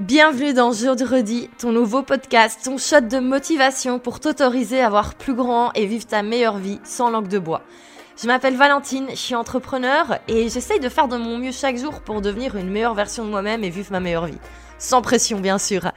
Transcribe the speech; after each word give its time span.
Bienvenue 0.00 0.54
dans 0.54 0.72
Jeudi, 0.72 1.50
ton 1.58 1.72
nouveau 1.72 2.02
podcast, 2.02 2.60
ton 2.64 2.78
shot 2.78 3.02
de 3.02 3.18
motivation 3.18 3.98
pour 3.98 4.18
t'autoriser 4.18 4.80
à 4.80 4.88
voir 4.88 5.14
plus 5.14 5.34
grand 5.34 5.72
et 5.74 5.84
vivre 5.84 6.06
ta 6.06 6.22
meilleure 6.22 6.56
vie 6.56 6.80
sans 6.84 7.10
langue 7.10 7.28
de 7.28 7.38
bois. 7.38 7.60
Je 8.16 8.26
m'appelle 8.26 8.56
Valentine, 8.56 9.08
je 9.10 9.16
suis 9.16 9.34
entrepreneur 9.34 10.18
et 10.26 10.48
j'essaye 10.48 10.80
de 10.80 10.88
faire 10.88 11.06
de 11.06 11.18
mon 11.18 11.36
mieux 11.36 11.52
chaque 11.52 11.76
jour 11.76 12.00
pour 12.00 12.22
devenir 12.22 12.56
une 12.56 12.70
meilleure 12.70 12.94
version 12.94 13.26
de 13.26 13.30
moi-même 13.30 13.62
et 13.62 13.68
vivre 13.68 13.92
ma 13.92 14.00
meilleure 14.00 14.24
vie. 14.24 14.38
Sans 14.78 15.02
pression 15.02 15.38
bien 15.38 15.58
sûr. 15.58 15.92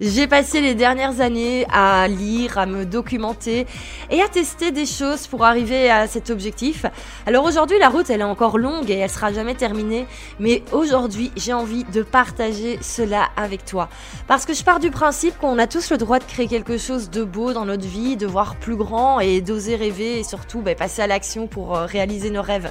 J'ai 0.00 0.26
passé 0.26 0.62
les 0.62 0.74
dernières 0.74 1.20
années 1.20 1.66
à 1.70 2.08
lire, 2.08 2.56
à 2.56 2.64
me 2.64 2.86
documenter 2.86 3.66
et 4.08 4.22
à 4.22 4.28
tester 4.28 4.70
des 4.70 4.86
choses 4.86 5.26
pour 5.26 5.44
arriver 5.44 5.90
à 5.90 6.06
cet 6.06 6.30
objectif. 6.30 6.86
Alors 7.26 7.44
aujourd'hui, 7.44 7.78
la 7.78 7.90
route, 7.90 8.08
elle 8.08 8.22
est 8.22 8.24
encore 8.24 8.56
longue 8.56 8.90
et 8.90 8.94
elle 8.94 9.10
sera 9.10 9.30
jamais 9.30 9.54
terminée. 9.54 10.06
Mais 10.38 10.62
aujourd'hui, 10.72 11.30
j'ai 11.36 11.52
envie 11.52 11.84
de 11.84 12.02
partager 12.02 12.78
cela 12.80 13.28
avec 13.36 13.66
toi. 13.66 13.90
Parce 14.26 14.46
que 14.46 14.54
je 14.54 14.64
pars 14.64 14.80
du 14.80 14.90
principe 14.90 15.36
qu'on 15.36 15.58
a 15.58 15.66
tous 15.66 15.90
le 15.90 15.98
droit 15.98 16.18
de 16.18 16.24
créer 16.24 16.46
quelque 16.46 16.78
chose 16.78 17.10
de 17.10 17.22
beau 17.22 17.52
dans 17.52 17.66
notre 17.66 17.86
vie, 17.86 18.16
de 18.16 18.26
voir 18.26 18.56
plus 18.56 18.76
grand 18.76 19.20
et 19.20 19.42
d'oser 19.42 19.76
rêver 19.76 20.20
et 20.20 20.24
surtout 20.24 20.62
bah, 20.62 20.74
passer 20.74 21.02
à 21.02 21.08
l'action 21.08 21.46
pour 21.46 21.76
euh, 21.76 21.84
réaliser 21.84 22.30
nos 22.30 22.40
rêves. 22.40 22.70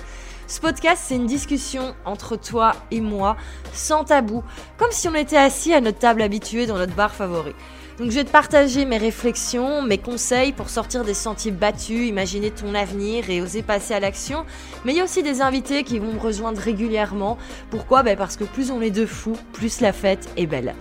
Ce 0.50 0.60
podcast, 0.60 1.04
c'est 1.06 1.16
une 1.16 1.28
discussion 1.28 1.94
entre 2.06 2.36
toi 2.36 2.72
et 2.90 3.02
moi, 3.02 3.38
sans 3.72 4.04
tabou, 4.04 4.44
comme 4.80 4.92
si 4.92 5.08
on 5.08 5.14
était 5.14 5.38
assis 5.38 5.76
à 5.76 5.80
notre 5.80 6.00
table 6.00 6.24
habituée 6.24 6.66
dans 6.66 6.80
notre 6.80 6.96
bar 6.96 7.14
favori. 7.14 7.54
Donc 8.00 8.10
je 8.10 8.16
vais 8.16 8.24
te 8.24 8.32
partager 8.32 8.86
mes 8.86 8.98
réflexions, 8.98 9.84
mes 9.84 10.00
conseils 10.00 10.52
pour 10.52 10.72
sortir 10.72 11.04
des 11.06 11.14
sentiers 11.14 11.52
battus, 11.52 12.08
imaginer 12.08 12.50
ton 12.50 12.74
avenir 12.74 13.30
et 13.30 13.44
oser 13.44 13.62
passer 13.62 13.94
à 13.94 14.00
l'action. 14.00 14.44
Mais 14.86 14.94
il 14.94 14.98
y 14.98 15.02
a 15.02 15.04
aussi 15.04 15.22
des 15.22 15.42
invités 15.42 15.84
qui 15.84 16.00
vont 16.00 16.14
me 16.14 16.20
rejoindre 16.20 16.60
régulièrement. 16.60 17.38
Pourquoi? 17.70 18.02
Ben 18.02 18.18
Parce 18.18 18.36
que 18.36 18.44
plus 18.44 18.72
on 18.72 18.82
est 18.82 18.90
de 18.90 19.06
fous, 19.06 19.38
plus 19.54 19.82
la 19.82 19.94
fête 19.94 20.30
est 20.36 20.48
belle. 20.48 20.74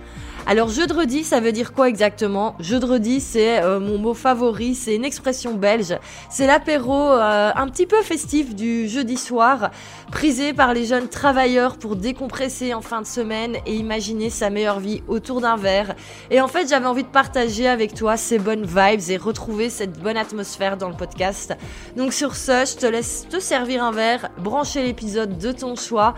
Alors 0.47 0.69
jeudi, 0.69 1.23
ça 1.23 1.39
veut 1.39 1.51
dire 1.51 1.73
quoi 1.73 1.89
exactement? 1.89 2.55
Jeudi, 2.59 3.19
c'est 3.19 3.61
euh, 3.61 3.79
mon 3.79 3.99
mot 3.99 4.15
favori, 4.15 4.73
c'est 4.73 4.95
une 4.95 5.05
expression 5.05 5.53
belge. 5.53 5.95
C'est 6.29 6.47
l'apéro 6.47 6.95
euh, 6.95 7.51
un 7.55 7.67
petit 7.67 7.85
peu 7.85 8.01
festif 8.01 8.55
du 8.55 8.87
jeudi 8.87 9.15
soir, 9.15 9.69
prisé 10.11 10.53
par 10.53 10.73
les 10.73 10.85
jeunes 10.85 11.07
travailleurs 11.07 11.77
pour 11.77 11.95
décompresser 11.95 12.73
en 12.73 12.81
fin 12.81 13.01
de 13.01 13.07
semaine 13.07 13.57
et 13.67 13.75
imaginer 13.75 14.31
sa 14.31 14.49
meilleure 14.49 14.79
vie 14.79 15.03
autour 15.07 15.39
d'un 15.39 15.55
verre. 15.55 15.95
Et 16.31 16.41
en 16.41 16.47
fait, 16.47 16.67
j'avais 16.67 16.87
envie 16.87 17.03
de 17.03 17.09
partager 17.09 17.67
avec 17.67 17.93
toi 17.93 18.17
ces 18.17 18.39
bonnes 18.39 18.65
vibes 18.65 19.09
et 19.09 19.17
retrouver 19.17 19.69
cette 19.69 19.99
bonne 19.99 20.17
atmosphère 20.17 20.77
dans 20.77 20.89
le 20.89 20.95
podcast. 20.95 21.55
Donc 21.95 22.11
sur 22.11 22.35
ce, 22.35 22.65
je 22.65 22.75
te 22.75 22.85
laisse 22.87 23.27
te 23.29 23.39
servir 23.39 23.83
un 23.83 23.91
verre, 23.91 24.29
brancher 24.39 24.81
l'épisode 24.83 25.37
de 25.37 25.51
ton 25.51 25.75
choix 25.75 26.15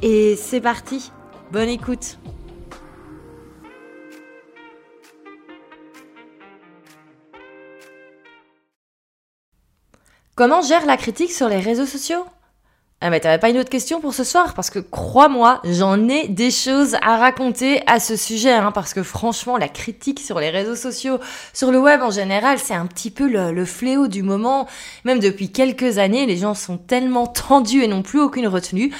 et 0.00 0.36
c'est 0.36 0.60
parti. 0.60 1.10
Bonne 1.50 1.68
écoute. 1.68 2.18
Comment 10.36 10.62
gère 10.62 10.84
la 10.84 10.96
critique 10.96 11.30
sur 11.30 11.48
les 11.48 11.60
réseaux 11.60 11.86
sociaux? 11.86 12.24
Ah 13.00 13.08
mais 13.10 13.20
t'avais 13.20 13.38
pas 13.38 13.50
une 13.50 13.58
autre 13.58 13.70
question 13.70 14.00
pour 14.00 14.14
ce 14.14 14.24
soir? 14.24 14.54
Parce 14.54 14.68
que 14.68 14.80
crois-moi, 14.80 15.60
j'en 15.62 16.08
ai 16.08 16.26
des 16.26 16.50
choses 16.50 16.96
à 17.02 17.18
raconter 17.18 17.82
à 17.86 18.00
ce 18.00 18.16
sujet, 18.16 18.50
hein, 18.50 18.72
parce 18.72 18.94
que 18.94 19.04
franchement, 19.04 19.58
la 19.58 19.68
critique 19.68 20.18
sur 20.18 20.40
les 20.40 20.50
réseaux 20.50 20.74
sociaux, 20.74 21.20
sur 21.52 21.70
le 21.70 21.78
web 21.78 22.02
en 22.02 22.10
général, 22.10 22.58
c'est 22.58 22.74
un 22.74 22.86
petit 22.86 23.12
peu 23.12 23.28
le, 23.28 23.52
le, 23.52 23.64
fléau 23.64 24.08
du 24.08 24.24
moment. 24.24 24.66
Même 25.04 25.20
depuis 25.20 25.52
quelques 25.52 25.98
années, 25.98 26.26
les 26.26 26.36
gens 26.36 26.54
sont 26.54 26.78
tellement 26.78 27.26
tendus 27.48 27.84
et 27.84 27.86
n'ont 27.86 28.02
plus 28.02 28.20
aucune 28.20 28.48
retenue. 28.48 28.92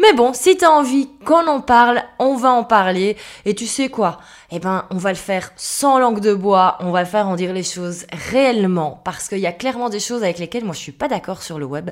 Mais 0.00 0.12
bon, 0.12 0.32
si 0.32 0.56
t'as 0.56 0.70
envie 0.70 1.08
qu'on 1.24 1.46
en 1.48 1.60
parle, 1.60 2.02
on 2.20 2.36
va 2.36 2.50
en 2.50 2.62
parler. 2.62 3.16
Et 3.44 3.54
tu 3.54 3.66
sais 3.66 3.88
quoi? 3.88 4.18
Eh 4.52 4.60
ben, 4.60 4.86
on 4.90 4.96
va 4.96 5.10
le 5.10 5.16
faire 5.16 5.50
sans 5.56 5.98
langue 5.98 6.20
de 6.20 6.32
bois, 6.32 6.78
on 6.80 6.92
va 6.92 7.00
le 7.00 7.08
faire 7.08 7.26
en 7.26 7.34
dire 7.34 7.52
les 7.52 7.64
choses 7.64 8.06
réellement, 8.30 9.02
parce 9.04 9.28
qu'il 9.28 9.40
y 9.40 9.46
a 9.46 9.52
clairement 9.52 9.88
des 9.88 10.00
choses 10.00 10.22
avec 10.22 10.38
lesquelles 10.38 10.64
moi 10.64 10.72
je 10.72 10.78
suis 10.78 10.92
pas 10.92 11.08
d'accord 11.08 11.42
sur 11.42 11.58
le 11.58 11.66
web. 11.66 11.90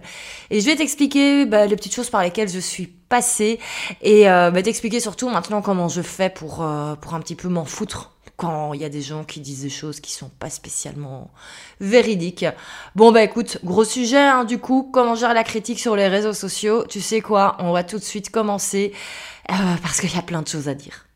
Et 0.50 0.60
je 0.60 0.66
vais 0.66 0.76
t'expliquer 0.76 1.46
bah, 1.46 1.66
les 1.66 1.76
petites 1.76 1.94
choses 1.94 2.08
par 2.08 2.22
lesquelles 2.22 2.48
je 2.48 2.60
suis 2.60 2.86
passée, 2.86 3.58
et 4.00 4.30
euh, 4.30 4.50
bah, 4.50 4.62
t'expliquer 4.62 5.00
surtout 5.00 5.28
maintenant 5.28 5.60
comment 5.60 5.88
je 5.88 6.00
fais 6.00 6.30
pour, 6.30 6.62
euh, 6.62 6.94
pour 6.94 7.14
un 7.14 7.20
petit 7.20 7.34
peu 7.34 7.48
m'en 7.48 7.64
foutre 7.64 8.15
quand 8.36 8.74
il 8.74 8.80
y 8.80 8.84
a 8.84 8.88
des 8.88 9.02
gens 9.02 9.24
qui 9.24 9.40
disent 9.40 9.62
des 9.62 9.70
choses 9.70 10.00
qui 10.00 10.12
sont 10.12 10.28
pas 10.28 10.50
spécialement 10.50 11.30
véridiques. 11.80 12.44
Bon 12.94 13.12
bah 13.12 13.22
écoute, 13.22 13.58
gros 13.64 13.84
sujet 13.84 14.18
hein, 14.18 14.44
du 14.44 14.58
coup, 14.58 14.90
comment 14.92 15.14
gérer 15.14 15.34
la 15.34 15.44
critique 15.44 15.80
sur 15.80 15.96
les 15.96 16.08
réseaux 16.08 16.34
sociaux? 16.34 16.84
Tu 16.86 17.00
sais 17.00 17.20
quoi, 17.20 17.56
on 17.60 17.72
va 17.72 17.82
tout 17.82 17.98
de 17.98 18.04
suite 18.04 18.30
commencer 18.30 18.92
euh, 19.50 19.54
parce 19.82 20.00
qu'il 20.00 20.14
y 20.14 20.18
a 20.18 20.22
plein 20.22 20.42
de 20.42 20.48
choses 20.48 20.68
à 20.68 20.74
dire. 20.74 21.06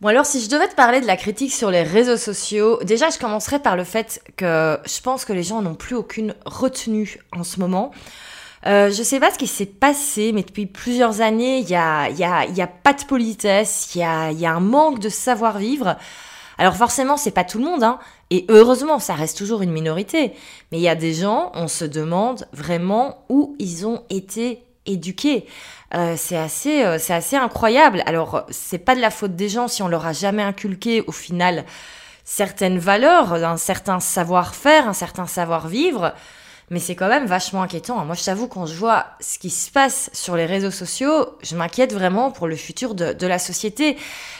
Bon 0.00 0.08
alors 0.08 0.26
si 0.26 0.42
je 0.42 0.50
devais 0.50 0.68
te 0.68 0.74
parler 0.74 1.00
de 1.00 1.06
la 1.06 1.16
critique 1.16 1.52
sur 1.52 1.70
les 1.70 1.82
réseaux 1.82 2.16
sociaux, 2.16 2.78
déjà 2.82 3.10
je 3.10 3.18
commencerai 3.18 3.60
par 3.60 3.76
le 3.76 3.84
fait 3.84 4.22
que 4.36 4.78
je 4.84 5.00
pense 5.00 5.24
que 5.24 5.32
les 5.32 5.44
gens 5.44 5.62
n'ont 5.62 5.76
plus 5.76 5.94
aucune 5.94 6.34
retenue 6.44 7.18
en 7.32 7.44
ce 7.44 7.60
moment. 7.60 7.92
Euh, 8.66 8.90
je 8.90 9.02
sais 9.02 9.20
pas 9.20 9.30
ce 9.30 9.38
qui 9.38 9.46
s'est 9.46 9.66
passé, 9.66 10.32
mais 10.32 10.42
depuis 10.42 10.66
plusieurs 10.66 11.20
années, 11.20 11.58
il 11.58 11.68
y 11.68 11.74
a, 11.74 12.08
y, 12.08 12.24
a, 12.24 12.46
y 12.46 12.62
a 12.62 12.66
pas 12.66 12.94
de 12.94 13.04
politesse, 13.04 13.94
il 13.94 13.98
y 13.98 14.04
a, 14.04 14.32
y 14.32 14.46
a 14.46 14.52
un 14.52 14.60
manque 14.60 15.00
de 15.00 15.10
savoir-vivre. 15.10 15.96
Alors 16.56 16.76
forcément, 16.76 17.16
c'est 17.16 17.30
pas 17.32 17.44
tout 17.44 17.58
le 17.58 17.64
monde, 17.64 17.82
hein. 17.82 17.98
Et 18.30 18.46
heureusement, 18.48 18.98
ça 19.00 19.14
reste 19.14 19.36
toujours 19.36 19.62
une 19.62 19.72
minorité. 19.72 20.32
Mais 20.72 20.78
il 20.78 20.82
y 20.82 20.88
a 20.88 20.94
des 20.94 21.12
gens, 21.12 21.52
on 21.54 21.68
se 21.68 21.84
demande 21.84 22.46
vraiment 22.52 23.24
où 23.28 23.54
ils 23.58 23.86
ont 23.86 24.02
été 24.08 24.64
éduqués. 24.86 25.46
Euh, 25.94 26.14
c'est 26.16 26.36
assez, 26.36 26.84
euh, 26.84 26.98
c'est 26.98 27.14
assez 27.14 27.36
incroyable. 27.36 28.02
Alors, 28.06 28.44
c'est 28.50 28.78
pas 28.78 28.94
de 28.94 29.00
la 29.00 29.10
faute 29.10 29.36
des 29.36 29.48
gens 29.48 29.68
si 29.68 29.82
on 29.82 29.88
leur 29.88 30.06
a 30.06 30.12
jamais 30.12 30.42
inculqué 30.42 31.02
au 31.06 31.12
final 31.12 31.64
certaines 32.24 32.78
valeurs, 32.78 33.34
un 33.34 33.56
certain 33.56 34.00
savoir-faire, 34.00 34.88
un 34.88 34.94
certain 34.94 35.26
savoir-vivre. 35.26 36.14
Mais 36.70 36.78
c'est 36.78 36.94
quand 36.94 37.08
même 37.08 37.26
vachement 37.26 37.62
inquiétant. 37.62 38.04
Moi, 38.04 38.14
je 38.14 38.24
t'avoue, 38.24 38.48
quand 38.48 38.66
je 38.66 38.74
vois 38.74 39.06
ce 39.20 39.38
qui 39.38 39.50
se 39.50 39.70
passe 39.70 40.10
sur 40.12 40.36
les 40.36 40.46
réseaux 40.46 40.70
sociaux, 40.70 41.36
je 41.42 41.56
m'inquiète 41.56 41.92
vraiment 41.92 42.30
pour 42.30 42.46
le 42.46 42.56
futur 42.56 42.94
de, 42.94 43.26
la 43.26 43.38
société. 43.38 43.96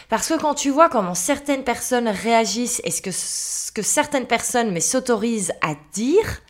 Parce 0.09 0.29
que 0.29 0.39
quand 0.39 0.55
tu 0.55 0.71
vois 0.71 0.89
comment 0.89 1.15
certaines 1.15 1.65
personnes 1.65 2.09
réagissent 2.09 2.81
et 2.85 2.91
ce 2.91 3.03
que, 3.03 3.11
ce 3.11 3.73
que 3.73 3.83
certaines 3.83 4.27
personnes 4.27 4.79
s'autorisent 4.81 5.53
à 5.61 5.75
dire, 5.93 6.41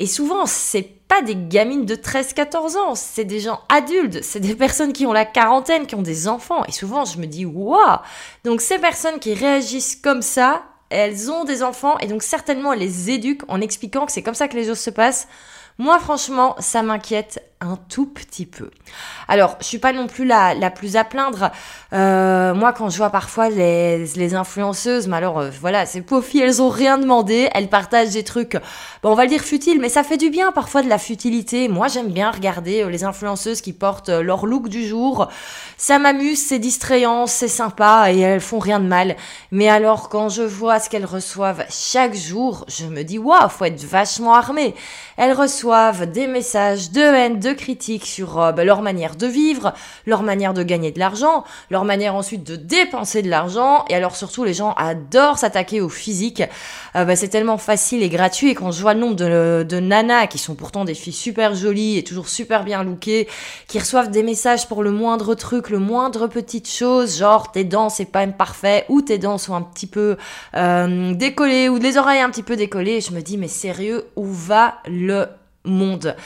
et 0.00 0.06
souvent, 0.06 0.44
c'est 0.46 0.82
pas 0.82 1.22
des 1.22 1.36
gamines 1.36 1.86
de 1.86 1.94
13-14 1.94 2.76
ans, 2.76 2.94
c'est 2.94 3.24
des 3.24 3.38
gens 3.38 3.60
adultes, 3.68 4.22
c'est 4.22 4.40
des 4.40 4.56
personnes 4.56 4.92
qui 4.92 5.06
ont 5.06 5.12
la 5.12 5.24
quarantaine, 5.24 5.86
qui 5.86 5.94
ont 5.94 6.02
des 6.02 6.26
enfants. 6.26 6.64
Et 6.66 6.72
souvent, 6.72 7.04
je 7.04 7.18
me 7.18 7.26
dis, 7.26 7.44
waouh! 7.44 7.98
Donc, 8.44 8.60
ces 8.60 8.78
personnes 8.78 9.20
qui 9.20 9.34
réagissent 9.34 9.94
comme 9.94 10.22
ça, 10.22 10.64
elles 10.94 11.30
ont 11.30 11.44
des 11.44 11.62
enfants 11.62 11.98
et 11.98 12.06
donc 12.06 12.22
certainement 12.22 12.72
elles 12.72 12.78
les 12.78 13.10
éduquent 13.10 13.42
en 13.48 13.60
expliquant 13.60 14.06
que 14.06 14.12
c'est 14.12 14.22
comme 14.22 14.34
ça 14.34 14.46
que 14.48 14.56
les 14.56 14.66
choses 14.66 14.78
se 14.78 14.90
passent. 14.90 15.26
Moi, 15.76 15.98
franchement, 15.98 16.54
ça 16.60 16.82
m'inquiète 16.82 17.42
un 17.60 17.76
tout 17.88 18.06
petit 18.06 18.44
peu. 18.46 18.70
Alors, 19.28 19.56
je 19.60 19.64
suis 19.64 19.78
pas 19.78 19.92
non 19.92 20.06
plus 20.06 20.24
la, 20.24 20.54
la 20.54 20.70
plus 20.70 20.96
à 20.96 21.04
plaindre. 21.04 21.50
Euh, 21.92 22.52
moi, 22.52 22.72
quand 22.72 22.90
je 22.90 22.98
vois 22.98 23.10
parfois 23.10 23.48
les, 23.48 24.04
les 24.16 24.34
influenceuses, 24.34 25.08
mais 25.08 25.16
alors, 25.16 25.38
euh, 25.38 25.50
voilà, 25.60 25.86
ces 25.86 26.02
pauvres 26.02 26.26
elles 26.34 26.60
ont 26.60 26.68
rien 26.68 26.98
demandé, 26.98 27.48
elles 27.54 27.68
partagent 27.68 28.10
des 28.10 28.24
trucs, 28.24 28.58
bon, 29.02 29.12
on 29.12 29.14
va 29.14 29.24
le 29.24 29.30
dire 29.30 29.40
futiles, 29.40 29.80
mais 29.80 29.88
ça 29.88 30.02
fait 30.02 30.16
du 30.16 30.30
bien 30.30 30.52
parfois 30.52 30.82
de 30.82 30.88
la 30.88 30.98
futilité. 30.98 31.68
Moi, 31.68 31.88
j'aime 31.88 32.08
bien 32.08 32.30
regarder 32.30 32.82
euh, 32.82 32.90
les 32.90 33.04
influenceuses 33.04 33.60
qui 33.60 33.72
portent 33.72 34.10
leur 34.10 34.44
look 34.44 34.68
du 34.68 34.86
jour. 34.86 35.28
Ça 35.78 35.98
m'amuse, 35.98 36.44
c'est 36.44 36.58
distrayant, 36.58 37.26
c'est 37.26 37.48
sympa 37.48 38.12
et 38.12 38.20
elles 38.20 38.40
font 38.40 38.58
rien 38.58 38.80
de 38.80 38.86
mal. 38.86 39.16
Mais 39.50 39.68
alors, 39.68 40.08
quand 40.10 40.28
je 40.28 40.42
vois 40.42 40.80
ce 40.80 40.90
qu'elles 40.90 41.06
reçoivent 41.06 41.64
chaque 41.70 42.14
jour, 42.14 42.66
je 42.68 42.84
me 42.86 43.02
dis, 43.04 43.18
waouh, 43.18 43.48
faut 43.48 43.64
être 43.64 43.82
vachement 43.84 44.34
armé. 44.34 44.74
Elles 45.16 45.32
reçoivent 45.32 46.10
des 46.10 46.26
messages 46.26 46.90
de 46.90 47.00
haine, 47.00 47.38
de 47.38 47.53
critiques 47.54 48.06
sur 48.06 48.40
euh, 48.40 48.52
bah, 48.52 48.64
leur 48.64 48.82
manière 48.82 49.16
de 49.16 49.26
vivre, 49.26 49.72
leur 50.06 50.22
manière 50.22 50.54
de 50.54 50.62
gagner 50.62 50.92
de 50.92 50.98
l'argent, 50.98 51.44
leur 51.70 51.84
manière 51.84 52.14
ensuite 52.14 52.44
de 52.44 52.56
dépenser 52.56 53.22
de 53.22 53.30
l'argent. 53.30 53.84
Et 53.88 53.94
alors 53.94 54.16
surtout, 54.16 54.44
les 54.44 54.54
gens 54.54 54.72
adorent 54.72 55.38
s'attaquer 55.38 55.80
au 55.80 55.88
physique. 55.88 56.42
Euh, 56.96 57.04
bah, 57.04 57.16
c'est 57.16 57.28
tellement 57.28 57.58
facile 57.58 58.02
et 58.02 58.08
gratuit. 58.08 58.50
Et 58.50 58.54
quand 58.54 58.70
je 58.70 58.80
vois 58.80 58.94
le 58.94 59.00
nombre 59.00 59.16
de, 59.16 59.80
nanas 59.80 60.26
qui 60.26 60.38
sont 60.38 60.54
pourtant 60.54 60.84
des 60.84 60.94
filles 60.94 61.12
super 61.12 61.54
jolies 61.54 61.98
et 61.98 62.04
toujours 62.04 62.28
super 62.28 62.64
bien 62.64 62.84
lookées, 62.84 63.28
qui 63.68 63.78
reçoivent 63.78 64.10
des 64.10 64.22
messages 64.22 64.68
pour 64.68 64.82
le 64.82 64.90
moindre 64.90 65.34
truc, 65.34 65.70
le 65.70 65.78
moindre 65.78 66.26
petite 66.26 66.68
chose, 66.68 67.18
genre 67.18 67.52
tes 67.52 67.64
dents 67.64 67.88
c'est 67.88 68.04
pas 68.04 68.20
même 68.20 68.34
ou 68.88 69.00
tes 69.02 69.18
dents 69.18 69.38
sont 69.38 69.54
un 69.54 69.62
petit 69.62 69.86
peu 69.86 70.16
euh, 70.56 71.14
décollées, 71.14 71.68
ou 71.68 71.76
les 71.76 71.96
oreilles 71.96 72.20
un 72.20 72.30
petit 72.30 72.42
peu 72.42 72.56
décollées, 72.56 73.00
je 73.00 73.12
me 73.12 73.20
dis 73.20 73.36
mais 73.36 73.48
sérieux, 73.48 74.06
où 74.16 74.26
va 74.26 74.76
le 74.86 75.26
monde? 75.64 76.16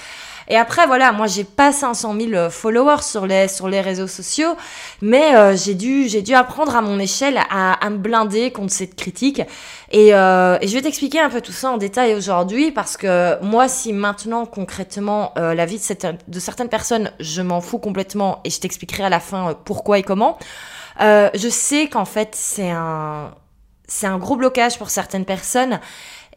Et 0.49 0.57
après, 0.57 0.87
voilà, 0.87 1.13
moi, 1.13 1.27
j'ai 1.27 1.45
pas 1.45 1.73
500 1.73 2.17
000 2.19 2.51
followers 2.51 3.03
sur 3.03 3.27
les, 3.27 3.49
sur 3.49 3.69
les 3.69 3.81
réseaux 3.81 4.07
sociaux, 4.07 4.57
mais 5.03 5.37
euh, 5.37 5.55
j'ai 5.57 5.75
dû, 5.75 6.09
j'ai 6.09 6.23
dû 6.23 6.35
apprendre 6.35 6.75
à 6.75 6.81
mon 6.81 6.99
échelle 6.99 7.39
à, 7.51 7.75
à 7.75 7.91
me 7.91 7.99
blinder 7.99 8.51
contre 8.51 8.73
cette 8.73 8.97
critique. 8.97 9.43
Et, 9.91 10.15
euh, 10.15 10.57
et 10.61 10.69
je 10.69 10.75
vais 10.75 10.83
t'expliquer 10.83 11.21
un 11.21 11.29
peu 11.29 11.43
tout 11.43 11.53
ça 11.53 11.71
en 11.71 11.77
détail 11.77 12.15
aujourd'hui, 12.15 12.73
parce 12.73 12.97
que 12.97 13.43
moi, 13.43 13.69
si 13.69 13.93
maintenant, 13.93 14.47
concrètement, 14.47 15.33
euh, 15.37 15.55
la 15.55 15.67
vie 15.67 15.77
de, 15.77 15.83
cette, 15.83 16.07
de 16.27 16.41
certaines 16.41 16.71
personnes, 16.71 17.13
je 17.21 17.43
m'en 17.43 17.61
fous 17.61 17.79
complètement, 17.79 18.41
et 18.45 18.51
je 18.51 18.59
t'expliquerai 18.59 19.05
à 19.05 19.11
la 19.11 19.21
fin 19.21 19.55
pourquoi 19.65 19.99
et 19.99 20.03
comment, 20.03 20.39
je 21.01 21.49
sais 21.51 21.89
qu'en 21.89 22.07
fait, 22.07 22.31
c'est 22.33 22.71
un, 22.71 23.31
c'est 23.89 24.07
un 24.07 24.19
gros 24.19 24.37
blocage 24.37 24.79
pour 24.79 24.91
certaines 24.91 25.25
personnes. 25.25 25.81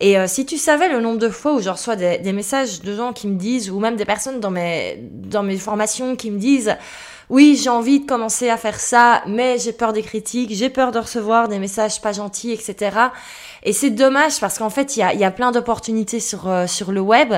Et 0.01 0.17
euh, 0.17 0.25
si 0.27 0.47
tu 0.47 0.57
savais 0.57 0.89
le 0.89 0.99
nombre 0.99 1.19
de 1.19 1.29
fois 1.29 1.53
où 1.53 1.61
je 1.61 1.69
reçois 1.69 1.95
des, 1.95 2.33
messages 2.33 2.81
de 2.81 2.95
gens 2.95 3.13
qui 3.13 3.27
me 3.27 3.37
disent, 3.37 3.69
ou 3.69 3.79
même 3.79 3.95
des 3.95 4.03
personnes 4.03 4.39
dans 4.39 4.49
mes, 4.49 4.97
dans 4.99 5.43
mes 5.43 5.57
formations 5.57 6.15
qui 6.15 6.31
me 6.31 6.39
disent, 6.39 6.75
oui, 7.29 7.55
j'ai 7.55 7.69
envie 7.69 7.99
de 7.99 8.07
commencer 8.07 8.49
à 8.49 8.57
faire 8.57 8.79
ça, 8.79 9.21
mais 9.27 9.59
j'ai 9.59 9.71
peur 9.71 9.93
des 9.93 10.01
critiques, 10.01 10.49
j'ai 10.53 10.71
peur 10.71 10.91
de 10.91 10.97
recevoir 10.97 11.47
des 11.47 11.59
messages 11.59 12.01
pas 12.01 12.13
gentils, 12.13 12.51
etc. 12.51 12.97
Et 13.61 13.73
c'est 13.73 13.91
dommage 13.91 14.39
parce 14.39 14.57
qu'en 14.57 14.71
fait, 14.71 14.97
il 14.97 15.01
y 15.01 15.03
a, 15.03 15.13
y 15.13 15.23
a 15.23 15.29
plein 15.29 15.51
d'opportunités 15.51 16.19
sur, 16.19 16.49
euh, 16.49 16.65
sur 16.65 16.91
le 16.91 16.99
web. 16.99 17.35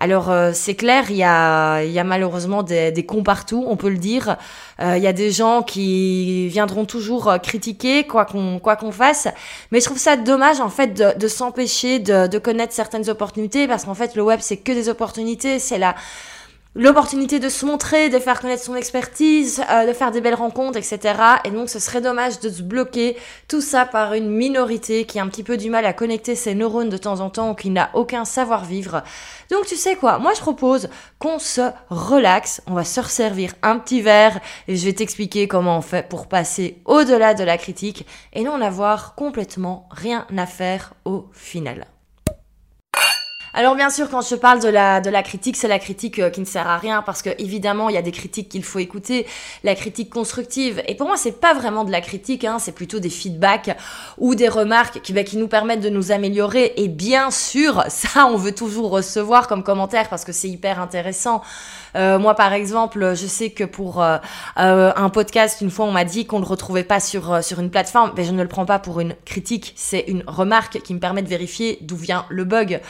Alors 0.00 0.30
euh, 0.30 0.52
c'est 0.54 0.76
clair, 0.76 1.10
il 1.10 1.16
y 1.16 1.24
a, 1.24 1.82
y 1.82 1.98
a 1.98 2.04
malheureusement 2.04 2.62
des, 2.62 2.92
des, 2.92 3.04
cons 3.04 3.24
partout, 3.24 3.64
on 3.66 3.76
peut 3.76 3.88
le 3.88 3.98
dire. 3.98 4.36
Euh, 4.80 4.96
il 4.96 5.02
y 5.02 5.08
a 5.08 5.12
des 5.12 5.32
gens 5.32 5.62
qui 5.62 6.46
viendront 6.46 6.84
toujours 6.84 7.28
euh, 7.28 7.38
critiquer 7.38 8.06
quoi 8.06 8.24
qu'on 8.24 8.60
quoi 8.60 8.76
qu'on 8.76 8.92
fasse. 8.92 9.26
Mais 9.72 9.80
je 9.80 9.86
trouve 9.86 9.98
ça 9.98 10.16
dommage 10.16 10.60
en 10.60 10.68
fait 10.68 10.94
de, 10.94 11.18
de 11.18 11.26
s'empêcher 11.26 11.98
de, 11.98 12.28
de 12.28 12.38
connaître 12.38 12.72
certaines 12.72 13.10
opportunités 13.10 13.66
parce 13.66 13.84
qu'en 13.84 13.94
fait 13.94 14.14
le 14.14 14.22
web 14.22 14.38
c'est 14.40 14.58
que 14.58 14.70
des 14.70 14.88
opportunités, 14.88 15.58
c'est 15.58 15.78
la 15.78 15.96
l'opportunité 16.78 17.40
de 17.40 17.48
se 17.48 17.66
montrer, 17.66 18.08
de 18.08 18.20
faire 18.20 18.40
connaître 18.40 18.62
son 18.62 18.76
expertise, 18.76 19.60
euh, 19.68 19.86
de 19.86 19.92
faire 19.92 20.12
des 20.12 20.20
belles 20.20 20.36
rencontres, 20.36 20.78
etc. 20.78 21.14
Et 21.44 21.50
donc 21.50 21.68
ce 21.68 21.80
serait 21.80 22.00
dommage 22.00 22.38
de 22.38 22.48
se 22.48 22.62
bloquer 22.62 23.16
tout 23.48 23.60
ça 23.60 23.84
par 23.84 24.14
une 24.14 24.30
minorité 24.30 25.04
qui 25.04 25.18
a 25.18 25.24
un 25.24 25.26
petit 25.26 25.42
peu 25.42 25.56
du 25.56 25.70
mal 25.70 25.84
à 25.84 25.92
connecter 25.92 26.36
ses 26.36 26.54
neurones 26.54 26.88
de 26.88 26.96
temps 26.96 27.18
en 27.20 27.30
temps 27.30 27.50
ou 27.50 27.54
qui 27.54 27.70
n'a 27.70 27.90
aucun 27.94 28.24
savoir-vivre. 28.24 29.02
Donc 29.50 29.66
tu 29.66 29.74
sais 29.74 29.96
quoi, 29.96 30.20
moi 30.20 30.32
je 30.34 30.40
propose 30.40 30.88
qu'on 31.18 31.40
se 31.40 31.62
relaxe, 31.90 32.62
on 32.68 32.74
va 32.74 32.84
se 32.84 33.00
resservir 33.00 33.54
un 33.62 33.78
petit 33.78 34.00
verre 34.00 34.38
et 34.68 34.76
je 34.76 34.84
vais 34.84 34.92
t'expliquer 34.92 35.48
comment 35.48 35.78
on 35.78 35.82
fait 35.82 36.08
pour 36.08 36.28
passer 36.28 36.78
au-delà 36.84 37.34
de 37.34 37.42
la 37.42 37.58
critique 37.58 38.06
et 38.32 38.44
non 38.44 38.60
avoir 38.60 39.16
complètement 39.16 39.88
rien 39.90 40.26
à 40.36 40.46
faire 40.46 40.94
au 41.04 41.26
final. 41.32 41.86
Alors 43.54 43.74
bien 43.74 43.88
sûr, 43.88 44.10
quand 44.10 44.20
je 44.20 44.34
parle 44.34 44.60
de 44.60 44.68
la, 44.68 45.00
de 45.00 45.08
la 45.08 45.22
critique, 45.22 45.56
c'est 45.56 45.68
la 45.68 45.78
critique 45.78 46.18
euh, 46.18 46.28
qui 46.28 46.40
ne 46.40 46.44
sert 46.44 46.66
à 46.68 46.76
rien 46.76 47.02
parce 47.02 47.22
que 47.22 47.30
évidemment, 47.38 47.88
il 47.88 47.94
y 47.94 47.98
a 47.98 48.02
des 48.02 48.12
critiques 48.12 48.50
qu'il 48.50 48.62
faut 48.62 48.78
écouter, 48.78 49.26
la 49.64 49.74
critique 49.74 50.10
constructive. 50.10 50.82
Et 50.86 50.94
pour 50.94 51.06
moi, 51.06 51.16
c'est 51.16 51.40
pas 51.40 51.54
vraiment 51.54 51.84
de 51.84 51.90
la 51.90 52.02
critique, 52.02 52.44
hein, 52.44 52.58
c'est 52.58 52.72
plutôt 52.72 53.00
des 53.00 53.08
feedbacks 53.08 53.76
ou 54.18 54.34
des 54.34 54.48
remarques 54.48 55.00
qui, 55.00 55.14
bah, 55.14 55.24
qui 55.24 55.38
nous 55.38 55.48
permettent 55.48 55.80
de 55.80 55.88
nous 55.88 56.12
améliorer. 56.12 56.74
Et 56.76 56.88
bien 56.88 57.30
sûr, 57.30 57.84
ça, 57.88 58.26
on 58.26 58.36
veut 58.36 58.54
toujours 58.54 58.90
recevoir 58.90 59.48
comme 59.48 59.62
commentaire 59.62 60.08
parce 60.10 60.24
que 60.24 60.32
c'est 60.32 60.48
hyper 60.48 60.80
intéressant. 60.80 61.40
Euh, 61.96 62.18
moi, 62.18 62.34
par 62.34 62.52
exemple, 62.52 63.14
je 63.14 63.26
sais 63.26 63.50
que 63.50 63.64
pour 63.64 64.02
euh, 64.02 64.18
un 64.56 65.08
podcast, 65.08 65.62
une 65.62 65.70
fois, 65.70 65.86
on 65.86 65.92
m'a 65.92 66.04
dit 66.04 66.26
qu'on 66.26 66.38
ne 66.38 66.44
le 66.44 66.50
retrouvait 66.50 66.84
pas 66.84 67.00
sur, 67.00 67.42
sur 67.42 67.60
une 67.60 67.70
plateforme, 67.70 68.12
mais 68.14 68.24
je 68.24 68.32
ne 68.32 68.42
le 68.42 68.48
prends 68.48 68.66
pas 68.66 68.78
pour 68.78 69.00
une 69.00 69.14
critique, 69.24 69.72
c'est 69.74 70.04
une 70.06 70.22
remarque 70.26 70.82
qui 70.82 70.92
me 70.92 71.00
permet 71.00 71.22
de 71.22 71.28
vérifier 71.28 71.78
d'où 71.80 71.96
vient 71.96 72.26
le 72.28 72.44
bug. 72.44 72.80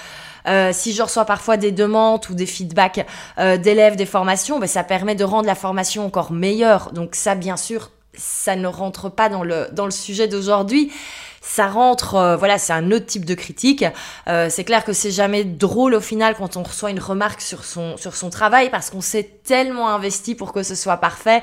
Euh, 0.49 0.71
si 0.73 0.93
je 0.93 1.03
reçois 1.03 1.25
parfois 1.25 1.57
des 1.57 1.73
demandes 1.73 2.25
ou 2.31 2.35
des 2.35 2.47
feedbacks 2.47 3.07
euh, 3.39 3.57
d'élèves 3.57 3.97
des 3.97 4.07
formations, 4.07 4.59
ben, 4.59 4.67
ça 4.67 4.83
permet 4.83 5.15
de 5.15 5.25
rendre 5.25 5.47
la 5.47 5.55
formation 5.55 6.07
encore 6.07 6.33
meilleure. 6.33 6.93
Donc 6.93 7.15
ça, 7.15 7.35
bien 7.35 7.57
sûr, 7.57 7.91
ça 8.15 8.57
ne 8.57 8.67
rentre 8.67 9.09
pas 9.11 9.29
dans 9.29 9.45
le, 9.45 9.69
dans 9.73 9.85
le 9.85 9.91
sujet 9.91 10.29
d'aujourd'hui. 10.29 10.93
Ça 11.41 11.69
rentre, 11.69 12.17
euh, 12.17 12.37
voilà, 12.37 12.59
c'est 12.59 12.73
un 12.73 12.91
autre 12.91 13.07
type 13.07 13.25
de 13.25 13.35
critique. 13.35 13.85
Euh, 14.29 14.49
c'est 14.51 14.65
clair 14.65 14.85
que 14.85 14.93
c'est 14.93 15.11
jamais 15.11 15.45
drôle 15.45 15.95
au 15.95 16.01
final 16.01 16.35
quand 16.37 16.57
on 16.57 16.63
reçoit 16.63 16.91
une 16.91 17.01
remarque 17.01 17.41
sur 17.41 17.65
son, 17.65 17.97
sur 17.97 18.17
son 18.17 18.29
travail 18.29 18.71
parce 18.71 18.91
qu'on 18.91 19.01
s'est 19.01 19.31
tellement 19.45 19.89
investi 19.89 20.35
pour 20.35 20.53
que 20.53 20.63
ce 20.63 20.75
soit 20.75 20.99
parfait 20.99 21.43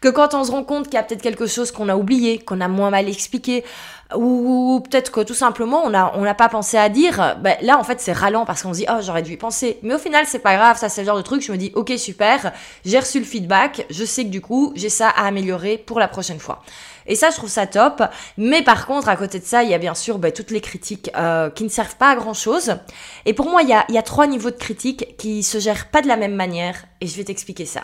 que 0.00 0.08
quand 0.08 0.34
on 0.34 0.44
se 0.44 0.50
rend 0.50 0.64
compte 0.64 0.86
qu'il 0.86 0.94
y 0.94 0.98
a 0.98 1.02
peut-être 1.02 1.22
quelque 1.22 1.46
chose 1.46 1.70
qu'on 1.70 1.88
a 1.88 1.96
oublié, 1.96 2.38
qu'on 2.38 2.60
a 2.60 2.68
moins 2.68 2.90
mal 2.90 3.08
expliqué, 3.08 3.62
ou 4.16 4.80
peut-être 4.80 5.10
que 5.10 5.20
tout 5.20 5.34
simplement 5.34 5.82
on 5.84 5.90
n'a 5.90 6.12
on 6.16 6.34
pas 6.34 6.48
pensé 6.48 6.76
à 6.76 6.88
dire, 6.88 7.36
ben 7.40 7.56
là 7.62 7.78
en 7.78 7.84
fait 7.84 8.00
c'est 8.00 8.12
ralent 8.12 8.44
parce 8.44 8.62
qu'on 8.62 8.72
se 8.72 8.78
dit 8.78 8.86
oh 8.90 9.00
j'aurais 9.00 9.22
dû 9.22 9.32
y 9.32 9.36
penser. 9.36 9.78
Mais 9.82 9.94
au 9.94 9.98
final 9.98 10.24
c'est 10.26 10.38
pas 10.38 10.56
grave, 10.56 10.78
ça 10.78 10.88
c'est 10.88 11.02
le 11.02 11.06
genre 11.06 11.16
de 11.16 11.22
truc, 11.22 11.42
je 11.42 11.52
me 11.52 11.56
dis 11.56 11.72
ok 11.74 11.92
super, 11.96 12.52
j'ai 12.84 12.98
reçu 12.98 13.18
le 13.18 13.24
feedback, 13.24 13.86
je 13.90 14.04
sais 14.04 14.24
que 14.24 14.30
du 14.30 14.40
coup 14.40 14.72
j'ai 14.74 14.88
ça 14.88 15.08
à 15.08 15.26
améliorer 15.26 15.78
pour 15.78 15.98
la 15.98 16.08
prochaine 16.08 16.38
fois. 16.38 16.62
Et 17.06 17.16
ça 17.16 17.30
je 17.30 17.36
trouve 17.36 17.50
ça 17.50 17.66
top. 17.66 18.02
Mais 18.38 18.62
par 18.62 18.86
contre 18.86 19.08
à 19.08 19.16
côté 19.16 19.38
de 19.38 19.44
ça 19.44 19.62
il 19.62 19.70
y 19.70 19.74
a 19.74 19.78
bien 19.78 19.94
sûr 19.94 20.18
ben, 20.18 20.32
toutes 20.32 20.50
les 20.50 20.60
critiques 20.60 21.10
euh, 21.16 21.50
qui 21.50 21.64
ne 21.64 21.68
servent 21.68 21.96
pas 21.96 22.10
à 22.10 22.16
grand 22.16 22.34
chose. 22.34 22.76
Et 23.26 23.34
pour 23.34 23.50
moi 23.50 23.62
il 23.62 23.68
y 23.68 23.74
a, 23.74 23.84
il 23.88 23.94
y 23.94 23.98
a 23.98 24.02
trois 24.02 24.26
niveaux 24.26 24.50
de 24.50 24.56
critiques 24.56 25.16
qui 25.16 25.42
se 25.42 25.58
gèrent 25.58 25.90
pas 25.90 26.02
de 26.02 26.08
la 26.08 26.16
même 26.16 26.34
manière 26.34 26.84
et 27.00 27.06
je 27.06 27.16
vais 27.16 27.24
t'expliquer 27.24 27.66
ça. 27.66 27.82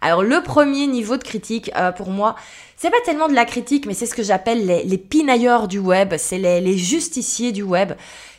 Alors 0.00 0.22
le 0.22 0.42
premier 0.42 0.86
niveau 0.86 1.16
de 1.16 1.22
critique 1.22 1.70
euh, 1.76 1.92
pour 1.92 2.08
moi 2.08 2.34
c'est 2.80 2.88
pas 2.88 2.96
tellement 3.04 3.28
de 3.28 3.34
la 3.34 3.44
critique, 3.44 3.84
mais 3.84 3.92
c'est 3.92 4.06
ce 4.06 4.14
que 4.14 4.22
j'appelle 4.22 4.64
les, 4.64 4.84
les, 4.84 4.96
pinailleurs 4.96 5.68
du 5.68 5.78
web, 5.78 6.14
c'est 6.16 6.38
les, 6.38 6.62
les 6.62 6.78
justiciers 6.78 7.52
du 7.52 7.62
web. 7.62 7.92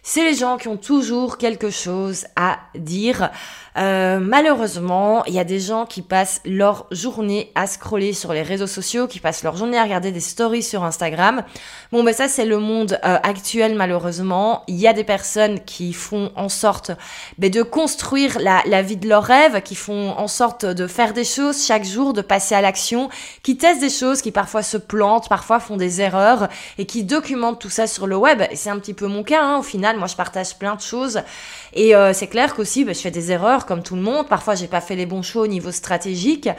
C'est 0.04 0.24
les 0.24 0.34
gens 0.34 0.58
qui 0.58 0.68
ont 0.68 0.78
toujours 0.78 1.38
quelque 1.38 1.70
chose 1.70 2.26
à 2.36 2.58
dire. 2.74 3.30
Euh, 3.78 4.20
malheureusement, 4.20 5.24
il 5.26 5.34
y 5.34 5.40
a 5.40 5.44
des 5.44 5.60
gens 5.60 5.86
qui 5.86 6.02
passent 6.02 6.42
leur 6.44 6.88
journée 6.92 7.52
à 7.54 7.68
scroller 7.68 8.12
sur 8.12 8.34
les 8.34 8.42
réseaux 8.42 8.68
sociaux, 8.68 9.08
qui 9.08 9.20
passent 9.20 9.44
leur 9.44 9.56
journée 9.56 9.78
à 9.78 9.84
regarder 9.84 10.12
des 10.12 10.20
stories 10.20 10.64
sur 10.64 10.84
Instagram. 10.84 11.44
Bon, 11.92 12.04
ben 12.04 12.14
ça, 12.14 12.28
c'est 12.28 12.46
le 12.46 12.58
monde 12.58 13.00
euh, 13.06 13.18
actuel, 13.22 13.76
malheureusement. 13.76 14.64
Il 14.68 14.76
y 14.76 14.88
a 14.88 14.94
des 14.94 15.04
personnes 15.04 15.60
qui 15.62 15.94
font 15.94 16.32
en 16.36 16.50
sorte 16.50 16.92
ben, 17.38 17.52
de 17.52 17.62
construire 17.62 18.40
la, 18.40 18.64
la 18.66 18.82
vie 18.82 18.98
de 18.98 19.08
leurs 19.08 19.24
rêves, 19.24 19.62
qui 19.62 19.76
font 19.76 20.10
en 20.18 20.28
sorte 20.28 20.66
de 20.66 20.88
faire 20.88 21.14
des 21.14 21.24
choses 21.24 21.64
chaque 21.64 21.86
jour, 21.86 22.14
de 22.14 22.22
passer 22.22 22.56
à 22.56 22.62
l'action, 22.62 23.10
qui 23.44 23.56
testent 23.56 23.82
des 23.82 23.90
choses, 23.90 24.24
qui 24.24 24.31
parfois 24.32 24.64
se 24.64 24.78
plantent, 24.78 25.30
parfois 25.30 25.60
font 25.60 25.78
des 25.78 26.02
erreurs, 26.02 26.48
et 26.78 26.86
qui 26.86 27.04
documentent 27.04 27.60
tout 27.60 27.70
ça 27.70 27.88
sur 27.88 28.08
le 28.08 28.16
web. 28.16 28.42
C'est 28.54 28.70
un 28.70 28.80
petit 28.80 28.94
peu 28.94 29.08
mon 29.08 29.24
cas, 29.24 29.44
hein, 29.44 29.58
au 29.60 29.64
final. 29.64 29.98
Moi, 29.98 30.08
je 30.08 30.16
partage 30.16 30.58
plein 30.58 30.76
de 30.76 30.82
choses. 30.82 31.22
Et 31.74 31.96
euh, 31.96 32.14
c'est 32.14 32.28
clair 32.28 32.56
qu'aussi, 32.56 32.84
ben, 32.84 32.94
je 32.94 33.00
fais 33.00 33.12
des 33.12 33.32
erreurs 33.32 33.66
comme 33.66 33.84
tout 33.84 33.96
le 33.96 34.02
monde. 34.02 34.28
Parfois, 34.28 34.56
j'ai 34.56 34.68
pas 34.68 34.82
fait 34.82 34.96
les 34.96 35.06
bons 35.06 35.22
choix 35.22 35.44
au 35.44 35.48
niveau 35.48 35.72
stratégique. 35.72 36.50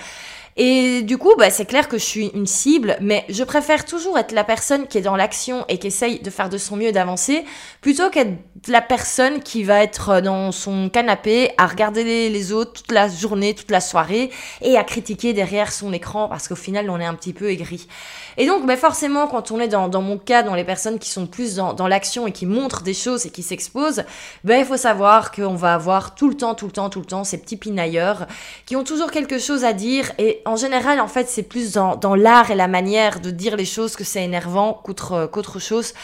Et 0.56 1.02
du 1.02 1.16
coup, 1.16 1.32
bah, 1.38 1.50
c'est 1.50 1.64
clair 1.64 1.88
que 1.88 1.96
je 1.96 2.04
suis 2.04 2.26
une 2.34 2.46
cible, 2.46 2.96
mais 3.00 3.24
je 3.30 3.42
préfère 3.42 3.86
toujours 3.86 4.18
être 4.18 4.32
la 4.32 4.44
personne 4.44 4.86
qui 4.86 4.98
est 4.98 5.02
dans 5.02 5.16
l'action 5.16 5.64
et 5.68 5.78
qui 5.78 5.86
essaye 5.86 6.20
de 6.20 6.28
faire 6.30 6.50
de 6.50 6.58
son 6.58 6.76
mieux 6.76 6.92
d'avancer, 6.92 7.44
plutôt 7.80 8.10
qu'être 8.10 8.38
la 8.68 8.82
personne 8.82 9.40
qui 9.40 9.64
va 9.64 9.82
être 9.82 10.20
dans 10.20 10.52
son 10.52 10.90
canapé 10.90 11.50
à 11.56 11.66
regarder 11.66 12.28
les 12.28 12.52
autres 12.52 12.72
toute 12.72 12.92
la 12.92 13.08
journée, 13.08 13.54
toute 13.54 13.70
la 13.70 13.80
soirée, 13.80 14.30
et 14.60 14.76
à 14.76 14.84
critiquer 14.84 15.32
derrière 15.32 15.72
son 15.72 15.92
écran, 15.92 16.28
parce 16.28 16.48
qu'au 16.48 16.54
final, 16.54 16.90
on 16.90 17.00
est 17.00 17.06
un 17.06 17.14
petit 17.14 17.32
peu 17.32 17.50
aigri. 17.50 17.88
Et 18.36 18.46
donc, 18.46 18.66
bah, 18.66 18.76
forcément, 18.76 19.26
quand 19.26 19.50
on 19.52 19.60
est 19.60 19.68
dans, 19.68 19.88
dans 19.88 20.02
mon 20.02 20.18
cas, 20.18 20.42
dans 20.42 20.54
les 20.54 20.64
personnes 20.64 20.98
qui 20.98 21.08
sont 21.08 21.26
plus 21.26 21.56
dans, 21.56 21.72
dans 21.72 21.88
l'action 21.88 22.26
et 22.26 22.32
qui 22.32 22.44
montrent 22.44 22.82
des 22.82 22.94
choses 22.94 23.24
et 23.24 23.30
qui 23.30 23.42
s'exposent, 23.42 24.04
ben, 24.44 24.58
il 24.60 24.66
faut 24.66 24.76
savoir 24.76 25.32
qu'on 25.32 25.54
va 25.54 25.74
avoir 25.74 26.14
tout 26.14 26.28
le 26.28 26.36
temps, 26.36 26.54
tout 26.54 26.66
le 26.66 26.72
temps, 26.72 26.90
tout 26.90 27.00
le 27.00 27.06
temps 27.06 27.24
ces 27.24 27.38
petits 27.38 27.56
pinailleurs 27.56 28.26
qui 28.66 28.76
ont 28.76 28.84
toujours 28.84 29.10
quelque 29.10 29.38
chose 29.38 29.64
à 29.64 29.72
dire 29.72 30.12
et 30.18 30.41
en 30.44 30.56
général, 30.56 31.00
en 31.00 31.08
fait, 31.08 31.28
c'est 31.28 31.42
plus 31.42 31.72
dans, 31.72 32.14
l'art 32.14 32.50
et 32.50 32.54
la 32.54 32.68
manière 32.68 33.20
de 33.20 33.30
dire 33.30 33.56
les 33.56 33.64
choses 33.64 33.96
que 33.96 34.04
c'est 34.04 34.22
énervant 34.22 34.80
qu'autre 34.84 35.26
qu'autre 35.26 35.58
chose. 35.58 35.94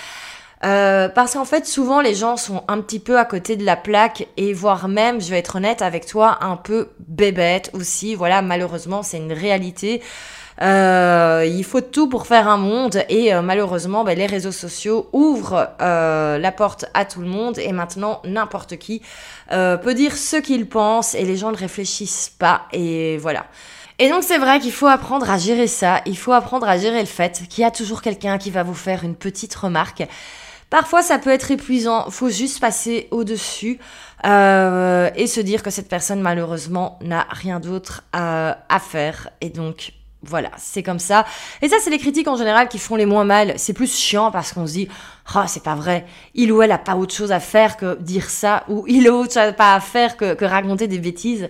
Euh, 0.64 1.08
parce 1.08 1.34
qu'en 1.34 1.44
fait, 1.44 1.66
souvent, 1.66 2.00
les 2.00 2.14
gens 2.14 2.36
sont 2.36 2.64
un 2.66 2.80
petit 2.80 2.98
peu 2.98 3.18
à 3.18 3.24
côté 3.24 3.56
de 3.56 3.64
la 3.64 3.76
plaque 3.76 4.26
et 4.36 4.52
voire 4.52 4.88
même, 4.88 5.20
je 5.20 5.30
vais 5.30 5.38
être 5.38 5.56
honnête 5.56 5.82
avec 5.82 6.06
toi, 6.06 6.38
un 6.40 6.56
peu 6.56 6.88
bébête 7.06 7.70
aussi. 7.74 8.14
Voilà, 8.14 8.42
malheureusement, 8.42 9.02
c'est 9.02 9.18
une 9.18 9.32
réalité. 9.32 10.02
Euh, 10.60 11.44
il 11.48 11.64
faut 11.64 11.80
tout 11.80 12.08
pour 12.08 12.26
faire 12.26 12.48
un 12.48 12.56
monde 12.56 13.04
et 13.08 13.32
euh, 13.32 13.42
malheureusement, 13.42 14.02
ben, 14.02 14.18
les 14.18 14.26
réseaux 14.26 14.52
sociaux 14.52 15.08
ouvrent 15.12 15.68
euh, 15.80 16.38
la 16.38 16.52
porte 16.52 16.86
à 16.94 17.04
tout 17.04 17.20
le 17.20 17.28
monde 17.28 17.58
et 17.58 17.72
maintenant 17.72 18.20
n'importe 18.24 18.76
qui 18.76 19.02
euh, 19.52 19.76
peut 19.76 19.94
dire 19.94 20.16
ce 20.16 20.36
qu'il 20.36 20.68
pense 20.68 21.14
et 21.14 21.24
les 21.24 21.36
gens 21.36 21.52
ne 21.52 21.56
réfléchissent 21.56 22.32
pas 22.38 22.62
et 22.72 23.18
voilà. 23.18 23.46
Et 24.00 24.08
donc 24.08 24.22
c'est 24.22 24.38
vrai 24.38 24.60
qu'il 24.60 24.72
faut 24.72 24.86
apprendre 24.86 25.28
à 25.28 25.38
gérer 25.38 25.66
ça, 25.66 26.02
il 26.06 26.16
faut 26.16 26.32
apprendre 26.32 26.68
à 26.68 26.78
gérer 26.78 27.00
le 27.00 27.06
fait 27.06 27.42
qu'il 27.48 27.62
y 27.62 27.64
a 27.64 27.72
toujours 27.72 28.00
quelqu'un 28.00 28.38
qui 28.38 28.50
va 28.50 28.62
vous 28.62 28.74
faire 28.74 29.02
une 29.02 29.16
petite 29.16 29.54
remarque. 29.54 30.06
Parfois 30.70 31.02
ça 31.02 31.18
peut 31.18 31.30
être 31.30 31.50
épuisant, 31.50 32.08
faut 32.10 32.28
juste 32.28 32.60
passer 32.60 33.08
au-dessus 33.10 33.80
euh, 34.24 35.10
et 35.16 35.26
se 35.26 35.40
dire 35.40 35.64
que 35.64 35.70
cette 35.70 35.88
personne 35.88 36.20
malheureusement 36.20 36.98
n'a 37.02 37.26
rien 37.30 37.58
d'autre 37.58 38.04
à, 38.12 38.58
à, 38.68 38.78
faire 38.78 39.30
et 39.40 39.50
donc 39.50 39.92
Voilà, 40.22 40.50
c'est 40.56 40.82
comme 40.82 40.98
ça. 40.98 41.24
Et 41.62 41.68
ça, 41.68 41.76
c'est 41.80 41.90
les 41.90 41.98
critiques 41.98 42.26
en 42.26 42.36
général 42.36 42.68
qui 42.68 42.78
font 42.78 42.96
les 42.96 43.06
moins 43.06 43.24
mal. 43.24 43.54
C'est 43.56 43.72
plus 43.72 43.96
chiant 43.96 44.32
parce 44.32 44.52
qu'on 44.52 44.66
se 44.66 44.72
dit, 44.72 44.88
ah, 45.32 45.46
c'est 45.46 45.62
pas 45.62 45.76
vrai. 45.76 46.06
Il 46.34 46.50
ou 46.50 46.60
elle 46.60 46.72
a 46.72 46.78
pas 46.78 46.96
autre 46.96 47.14
chose 47.14 47.30
à 47.30 47.38
faire 47.38 47.76
que 47.76 47.96
dire 48.00 48.28
ça, 48.28 48.64
ou 48.68 48.84
il 48.88 49.08
ou 49.08 49.14
autre 49.14 49.32
chose 49.32 49.54
pas 49.56 49.74
à 49.74 49.80
faire 49.80 50.16
que 50.16 50.44
raconter 50.44 50.88
des 50.88 50.98
bêtises. 50.98 51.48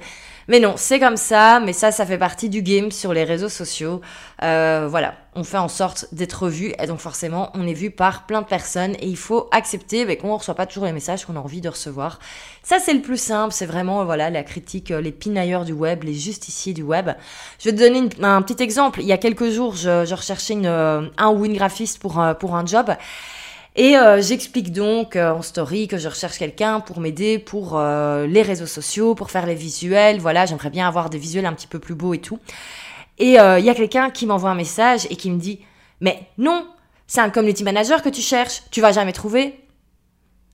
Mais 0.49 0.61
non, 0.61 0.75
c'est 0.77 0.99
comme 0.99 1.19
ça, 1.19 1.61
mais 1.61 1.75
ça, 1.75 1.93
ça 1.93 2.07
fait 2.07 2.17
partie 2.17 2.49
du 2.49 2.63
game 2.63 2.91
sur 2.91 3.13
les 3.13 3.25
réseaux 3.25 3.51
sociaux. 3.51 4.01
Euh, 4.43 4.87
voilà, 4.89 5.15
on 5.35 5.45
fait 5.45 5.59
en 5.59 5.69
sorte 5.69 6.07
d'être 6.13 6.49
vu, 6.49 6.73
et 6.79 6.87
donc 6.87 7.01
forcément, 7.01 7.51
on 7.53 7.67
est 7.67 7.75
vu 7.75 7.91
par 7.91 8.25
plein 8.25 8.41
de 8.41 8.47
personnes, 8.47 8.95
et 8.99 9.07
il 9.07 9.17
faut 9.19 9.49
accepter 9.53 10.07
mais 10.07 10.17
qu'on 10.17 10.29
ne 10.29 10.39
reçoit 10.39 10.55
pas 10.55 10.65
toujours 10.65 10.87
les 10.87 10.93
messages 10.93 11.27
qu'on 11.27 11.37
a 11.37 11.41
envie 11.41 11.61
de 11.61 11.69
recevoir. 11.69 12.19
Ça, 12.63 12.79
c'est 12.79 12.95
le 12.95 13.03
plus 13.03 13.21
simple, 13.21 13.53
c'est 13.53 13.67
vraiment, 13.67 14.07
voilà, 14.07 14.31
la 14.31 14.43
critique, 14.43 14.91
euh, 14.91 15.03
les 15.03 15.13
pinailleurs 15.13 15.67
du 15.67 15.73
web, 15.73 16.05
les 16.05 16.15
justiciers 16.15 16.73
du 16.73 16.83
web. 16.83 17.11
Je 17.59 17.69
vais 17.69 17.77
te 17.77 17.81
donner 17.81 18.09
un 18.23 18.41
petit 18.41 18.63
exemple. 18.63 19.03
Il 19.03 19.07
y 19.07 19.13
a 19.13 19.19
quelques 19.19 19.51
jours, 19.51 19.77
je, 19.77 20.07
je 20.07 20.15
recherchais 20.15 20.55
une, 20.55 20.65
euh, 20.65 21.03
un 21.19 21.29
ou 21.29 21.45
une 21.45 21.55
graphiste 21.55 21.99
pour, 21.99 22.25
pour 22.41 22.57
un 22.57 22.65
job. 22.65 22.91
Et 23.81 23.97
euh, 23.97 24.21
j'explique 24.21 24.73
donc 24.73 25.15
euh, 25.15 25.31
en 25.31 25.41
story 25.41 25.87
que 25.87 25.99
je 25.99 26.09
recherche 26.09 26.37
quelqu'un 26.37 26.81
pour 26.81 26.99
m'aider 26.99 27.39
pour 27.39 27.79
euh, 27.79 28.27
les 28.27 28.43
réseaux 28.43 28.67
sociaux, 28.67 29.15
pour 29.15 29.31
faire 29.31 29.47
les 29.47 29.55
visuels. 29.55 30.19
Voilà, 30.19 30.47
j'aimerais 30.47 30.71
bien 30.71 30.89
avoir 30.89 31.11
des 31.11 31.19
visuels 31.19 31.47
un 31.47 31.53
petit 31.53 31.69
peu 31.69 31.79
plus 31.79 31.95
beaux 31.95 32.13
et 32.13 32.19
tout. 32.19 32.41
Et 33.19 33.35
il 33.35 33.65
y 33.65 33.71
a 33.71 33.75
quelqu'un 33.75 34.11
qui 34.11 34.27
m'envoie 34.27 34.51
un 34.51 34.57
message 34.57 35.07
et 35.11 35.17
qui 35.17 35.31
me 35.31 35.39
dit 35.39 35.61
Mais 36.01 36.29
non, 36.39 36.67
c'est 37.07 37.21
un 37.21 37.31
community 37.31 37.63
manager 37.63 38.03
que 38.03 38.09
tu 38.09 38.21
cherches, 38.21 38.63
tu 38.73 38.81
vas 38.81 38.91
jamais 38.91 39.13
trouver. 39.13 39.61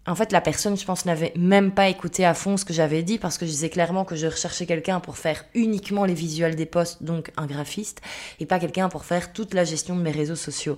En 0.07 0.14
fait, 0.14 0.33
la 0.33 0.43
personne, 0.43 0.76
je 0.76 0.85
pense, 0.85 1.07
n'avait 1.07 1.33
même 1.35 1.73
pas 1.73 1.88
écouté 1.88 2.26
à 2.26 2.35
fond 2.35 2.59
ce 2.59 2.66
que 2.66 2.75
j'avais 2.75 3.02
dit 3.02 3.19
parce 3.19 3.38
que 3.38 3.47
je 3.47 3.50
disais 3.50 3.71
clairement 3.71 4.04
que 4.04 4.16
je 4.16 4.26
recherchais 4.26 4.66
quelqu'un 4.66 5.00
pour 5.00 5.16
faire 5.16 5.45
uniquement 5.54 6.04
les 6.04 6.12
visuels 6.12 6.57
des 6.57 6.66
posts, 6.66 7.02
donc 7.02 7.33
un 7.38 7.47
graphiste, 7.47 8.02
et 8.38 8.45
pas 8.45 8.59
quelqu'un 8.59 8.90
pour 8.90 9.07
faire 9.07 9.33
toute 9.33 9.54
la 9.54 9.64
gestion 9.64 9.97
de 9.97 10.02
mes 10.02 10.11
réseaux 10.11 10.37
sociaux. 10.37 10.76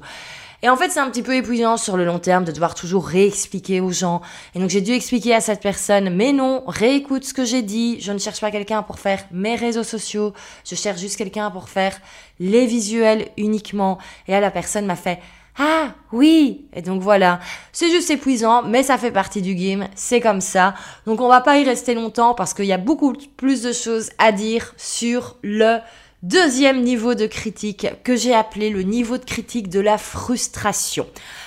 Et 0.62 0.68
en 0.68 0.76
fait, 0.76 0.90
c'est 0.90 1.00
un 1.00 1.10
petit 1.10 1.22
peu 1.22 1.34
épuisant 1.34 1.76
sur 1.76 1.96
le 1.96 2.04
long 2.04 2.18
terme 2.18 2.44
de 2.44 2.52
devoir 2.52 2.75
toujours 2.75 3.06
réexpliquer 3.06 3.80
aux 3.80 3.92
gens. 3.92 4.22
Et 4.54 4.58
donc, 4.58 4.70
j'ai 4.70 4.80
dû 4.80 4.92
expliquer 4.92 5.34
à 5.34 5.40
cette 5.40 5.60
personne, 5.60 6.10
mais 6.10 6.32
non, 6.32 6.64
réécoute 6.66 7.25
ce 7.25 7.34
que 7.34 7.44
j'ai 7.44 7.62
dit. 7.62 8.00
Je 8.00 8.12
ne 8.12 8.18
cherche 8.18 8.40
pas 8.40 8.50
quelqu'un 8.50 8.82
pour 8.82 8.98
faire 8.98 9.20
mes 9.32 9.54
réseaux 9.54 9.84
sociaux. 9.84 10.32
Je 10.68 10.75
cherche 10.75 11.00
juste 11.00 11.16
quelqu'un 11.16 11.50
pour 11.50 11.68
faire 11.68 11.96
les 12.40 12.66
visuels 12.66 13.28
uniquement. 13.36 13.98
Et 14.28 14.32
là, 14.32 14.40
la 14.40 14.50
personne 14.50 14.86
m'a 14.86 14.96
fait, 14.96 15.20
ah 15.58 15.94
oui 16.12 16.66
Et 16.75 16.82
donc 16.82 17.00
voilà, 17.00 17.40
c'est 17.72 17.90
juste 17.90 18.10
épuisant, 18.10 18.62
mais 18.62 18.82
ça 18.82 18.98
fait 18.98 19.10
partie 19.10 19.40
du 19.40 19.54
game, 19.54 19.88
c'est 19.94 20.20
comme 20.20 20.42
ça. 20.42 20.75
Donc 21.06 21.22
on 21.22 21.28
va 21.28 21.40
pas 21.40 21.58
y 21.58 21.64
rester 21.64 21.94
longtemps 21.94 22.34
parce 22.34 22.52
qu'il 22.52 22.66
y 22.66 22.75
a 22.75 22.78
beaucoup 22.78 23.14
plus 23.36 23.62
de 23.62 23.72
choses 23.72 24.10
à 24.18 24.32
dire 24.32 24.75
sur 24.76 25.36
le 25.42 25.78
Deuxième 26.26 26.83
niveau 26.83 27.14
de 27.14 27.28
critique 27.28 27.87
que 28.02 28.16
j'ai 28.16 28.35
appelé 28.35 28.68
le 28.68 28.83
niveau 28.83 29.16
de 29.16 29.25
critique 29.25 29.68
de 29.68 29.78
la 29.78 29.97
frustration. 29.97 31.06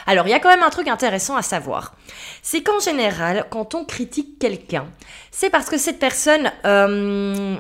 Alors 0.09 0.25
il 0.25 0.31
y 0.31 0.33
a 0.33 0.39
quand 0.39 0.49
même 0.49 0.63
un 0.63 0.71
truc 0.71 0.87
intéressant 0.87 1.35
à 1.35 1.43
savoir. 1.43 1.93
C'est 2.41 2.63
qu'en 2.63 2.79
général, 2.79 3.45
quand 3.51 3.75
on 3.75 3.85
critique 3.85 4.39
quelqu'un, 4.39 4.87
c'est 5.29 5.51
parce 5.51 5.69
que 5.69 5.77
cette 5.77 5.99
personne 5.99 6.51
euh, 6.65 7.57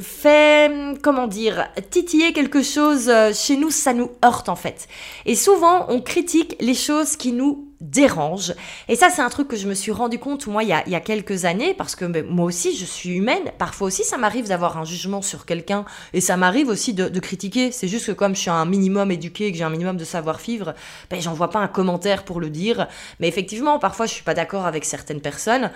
fait, 0.00 0.98
comment 1.00 1.28
dire, 1.28 1.68
titiller 1.90 2.32
quelque 2.32 2.60
chose 2.60 3.08
euh, 3.08 3.32
chez 3.32 3.56
nous, 3.56 3.70
ça 3.70 3.94
nous 3.94 4.10
heurte 4.24 4.48
en 4.48 4.56
fait. 4.56 4.88
Et 5.26 5.36
souvent, 5.36 5.86
on 5.90 6.00
critique 6.00 6.56
les 6.58 6.74
choses 6.74 7.14
qui 7.14 7.30
nous 7.30 7.68
dérange. 7.82 8.54
Et 8.88 8.94
ça, 8.94 9.10
c'est 9.10 9.22
un 9.22 9.28
truc 9.28 9.48
que 9.48 9.56
je 9.56 9.68
me 9.68 9.74
suis 9.74 9.90
rendu 9.90 10.18
compte, 10.18 10.46
moi, 10.46 10.62
il 10.62 10.68
y 10.68 10.72
a, 10.72 11.00
quelques 11.00 11.44
années, 11.44 11.74
parce 11.74 11.96
que 11.96 12.04
ben, 12.04 12.24
moi 12.24 12.46
aussi, 12.46 12.76
je 12.76 12.84
suis 12.84 13.10
humaine. 13.10 13.42
Parfois 13.58 13.88
aussi, 13.88 14.04
ça 14.04 14.16
m'arrive 14.16 14.48
d'avoir 14.48 14.78
un 14.78 14.84
jugement 14.84 15.20
sur 15.20 15.44
quelqu'un, 15.44 15.84
et 16.12 16.20
ça 16.20 16.36
m'arrive 16.36 16.68
aussi 16.68 16.94
de, 16.94 17.20
critiquer. 17.20 17.72
C'est 17.72 17.88
juste 17.88 18.06
que 18.06 18.12
comme 18.12 18.34
je 18.34 18.40
suis 18.40 18.50
un 18.50 18.64
minimum 18.64 19.10
éduqué, 19.10 19.50
que 19.50 19.58
j'ai 19.58 19.64
un 19.64 19.70
minimum 19.70 19.96
de 19.96 20.04
savoir-vivre, 20.04 20.74
ben, 21.10 21.20
j'envoie 21.20 21.50
pas 21.50 21.58
un 21.58 21.68
commentaire 21.68 21.91
pour 22.24 22.40
le 22.40 22.50
dire. 22.50 22.88
Mais 23.20 23.28
effectivement, 23.28 23.78
parfois, 23.78 24.06
je 24.06 24.12
suis 24.12 24.24
pas 24.24 24.34
d'accord 24.34 24.66
avec 24.66 24.84
certaines 24.84 25.20
personnes. 25.20 25.70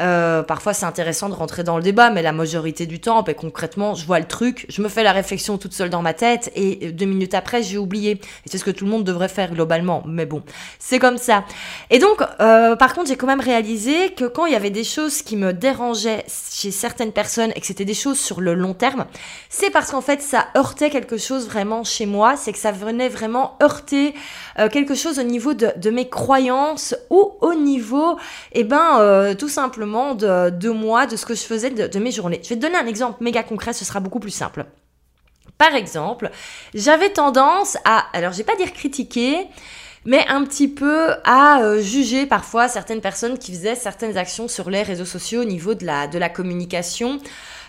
Euh, 0.00 0.42
parfois, 0.42 0.72
c'est 0.72 0.86
intéressant 0.86 1.28
de 1.28 1.34
rentrer 1.34 1.64
dans 1.64 1.76
le 1.76 1.82
débat, 1.82 2.10
mais 2.10 2.22
la 2.22 2.32
majorité 2.32 2.86
du 2.86 3.00
temps, 3.00 3.22
ben, 3.22 3.34
concrètement, 3.34 3.94
je 3.94 4.06
vois 4.06 4.18
le 4.18 4.24
truc, 4.24 4.66
je 4.68 4.80
me 4.80 4.88
fais 4.88 5.02
la 5.02 5.12
réflexion 5.12 5.58
toute 5.58 5.74
seule 5.74 5.90
dans 5.90 6.02
ma 6.02 6.14
tête, 6.14 6.50
et 6.54 6.92
deux 6.92 7.04
minutes 7.04 7.34
après, 7.34 7.62
j'ai 7.62 7.78
oublié. 7.78 8.12
Et 8.12 8.20
c'est 8.46 8.58
ce 8.58 8.64
que 8.64 8.70
tout 8.70 8.84
le 8.84 8.90
monde 8.90 9.04
devrait 9.04 9.28
faire 9.28 9.52
globalement, 9.52 10.02
mais 10.06 10.24
bon, 10.24 10.42
c'est 10.78 10.98
comme 10.98 11.18
ça. 11.18 11.44
Et 11.90 11.98
donc, 11.98 12.22
euh, 12.40 12.74
par 12.76 12.94
contre, 12.94 13.08
j'ai 13.08 13.16
quand 13.16 13.26
même 13.26 13.40
réalisé 13.40 14.12
que 14.14 14.24
quand 14.24 14.46
il 14.46 14.52
y 14.52 14.56
avait 14.56 14.70
des 14.70 14.84
choses 14.84 15.22
qui 15.22 15.36
me 15.36 15.52
dérangeaient 15.52 16.24
chez 16.50 16.70
certaines 16.70 17.12
personnes 17.12 17.52
et 17.54 17.60
que 17.60 17.66
c'était 17.66 17.84
des 17.84 17.94
choses 17.94 18.18
sur 18.18 18.40
le 18.40 18.54
long 18.54 18.74
terme, 18.74 19.04
c'est 19.50 19.70
parce 19.70 19.90
qu'en 19.90 20.00
fait, 20.00 20.22
ça 20.22 20.46
heurtait 20.56 20.90
quelque 20.90 21.18
chose 21.18 21.46
vraiment 21.46 21.84
chez 21.84 22.06
moi, 22.06 22.36
c'est 22.36 22.52
que 22.52 22.58
ça 22.58 22.72
venait 22.72 23.08
vraiment 23.08 23.56
heurter 23.62 24.14
euh, 24.58 24.68
quelque 24.68 24.94
chose 24.94 25.18
au 25.18 25.22
niveau 25.22 25.52
de, 25.52 25.90
mes 25.90 26.08
croyances 26.08 26.94
ou 27.10 27.32
au 27.42 27.52
niveau, 27.52 28.16
eh 28.52 28.64
ben, 28.64 29.34
tout 29.38 29.48
simplement 29.48 29.81
de, 29.84 30.68
moi, 30.70 31.06
de 31.06 31.16
ce 31.16 31.26
que 31.26 31.34
je 31.34 31.42
faisais 31.42 31.70
de, 31.70 31.98
mes 31.98 32.10
journées. 32.10 32.40
Je 32.42 32.48
vais 32.50 32.56
te 32.56 32.60
donner 32.60 32.76
un 32.76 32.86
exemple 32.86 33.22
méga 33.22 33.42
concret, 33.42 33.72
ce 33.72 33.84
sera 33.84 34.00
beaucoup 34.00 34.20
plus 34.20 34.30
simple. 34.30 34.66
Par 35.58 35.74
exemple, 35.74 36.30
j'avais 36.74 37.10
tendance 37.10 37.76
à, 37.84 38.06
alors 38.12 38.32
je 38.32 38.38
vais 38.38 38.44
pas 38.44 38.56
dire 38.56 38.72
critiquer, 38.72 39.46
mais 40.04 40.26
un 40.28 40.44
petit 40.44 40.68
peu 40.68 41.10
à 41.24 41.62
euh, 41.62 41.80
juger 41.80 42.26
parfois 42.26 42.68
certaines 42.68 43.00
personnes 43.00 43.38
qui 43.38 43.52
faisaient 43.52 43.76
certaines 43.76 44.16
actions 44.16 44.48
sur 44.48 44.70
les 44.70 44.82
réseaux 44.82 45.04
sociaux 45.04 45.42
au 45.42 45.44
niveau 45.44 45.74
de 45.74 45.86
la 45.86 46.28
communication. 46.28 47.20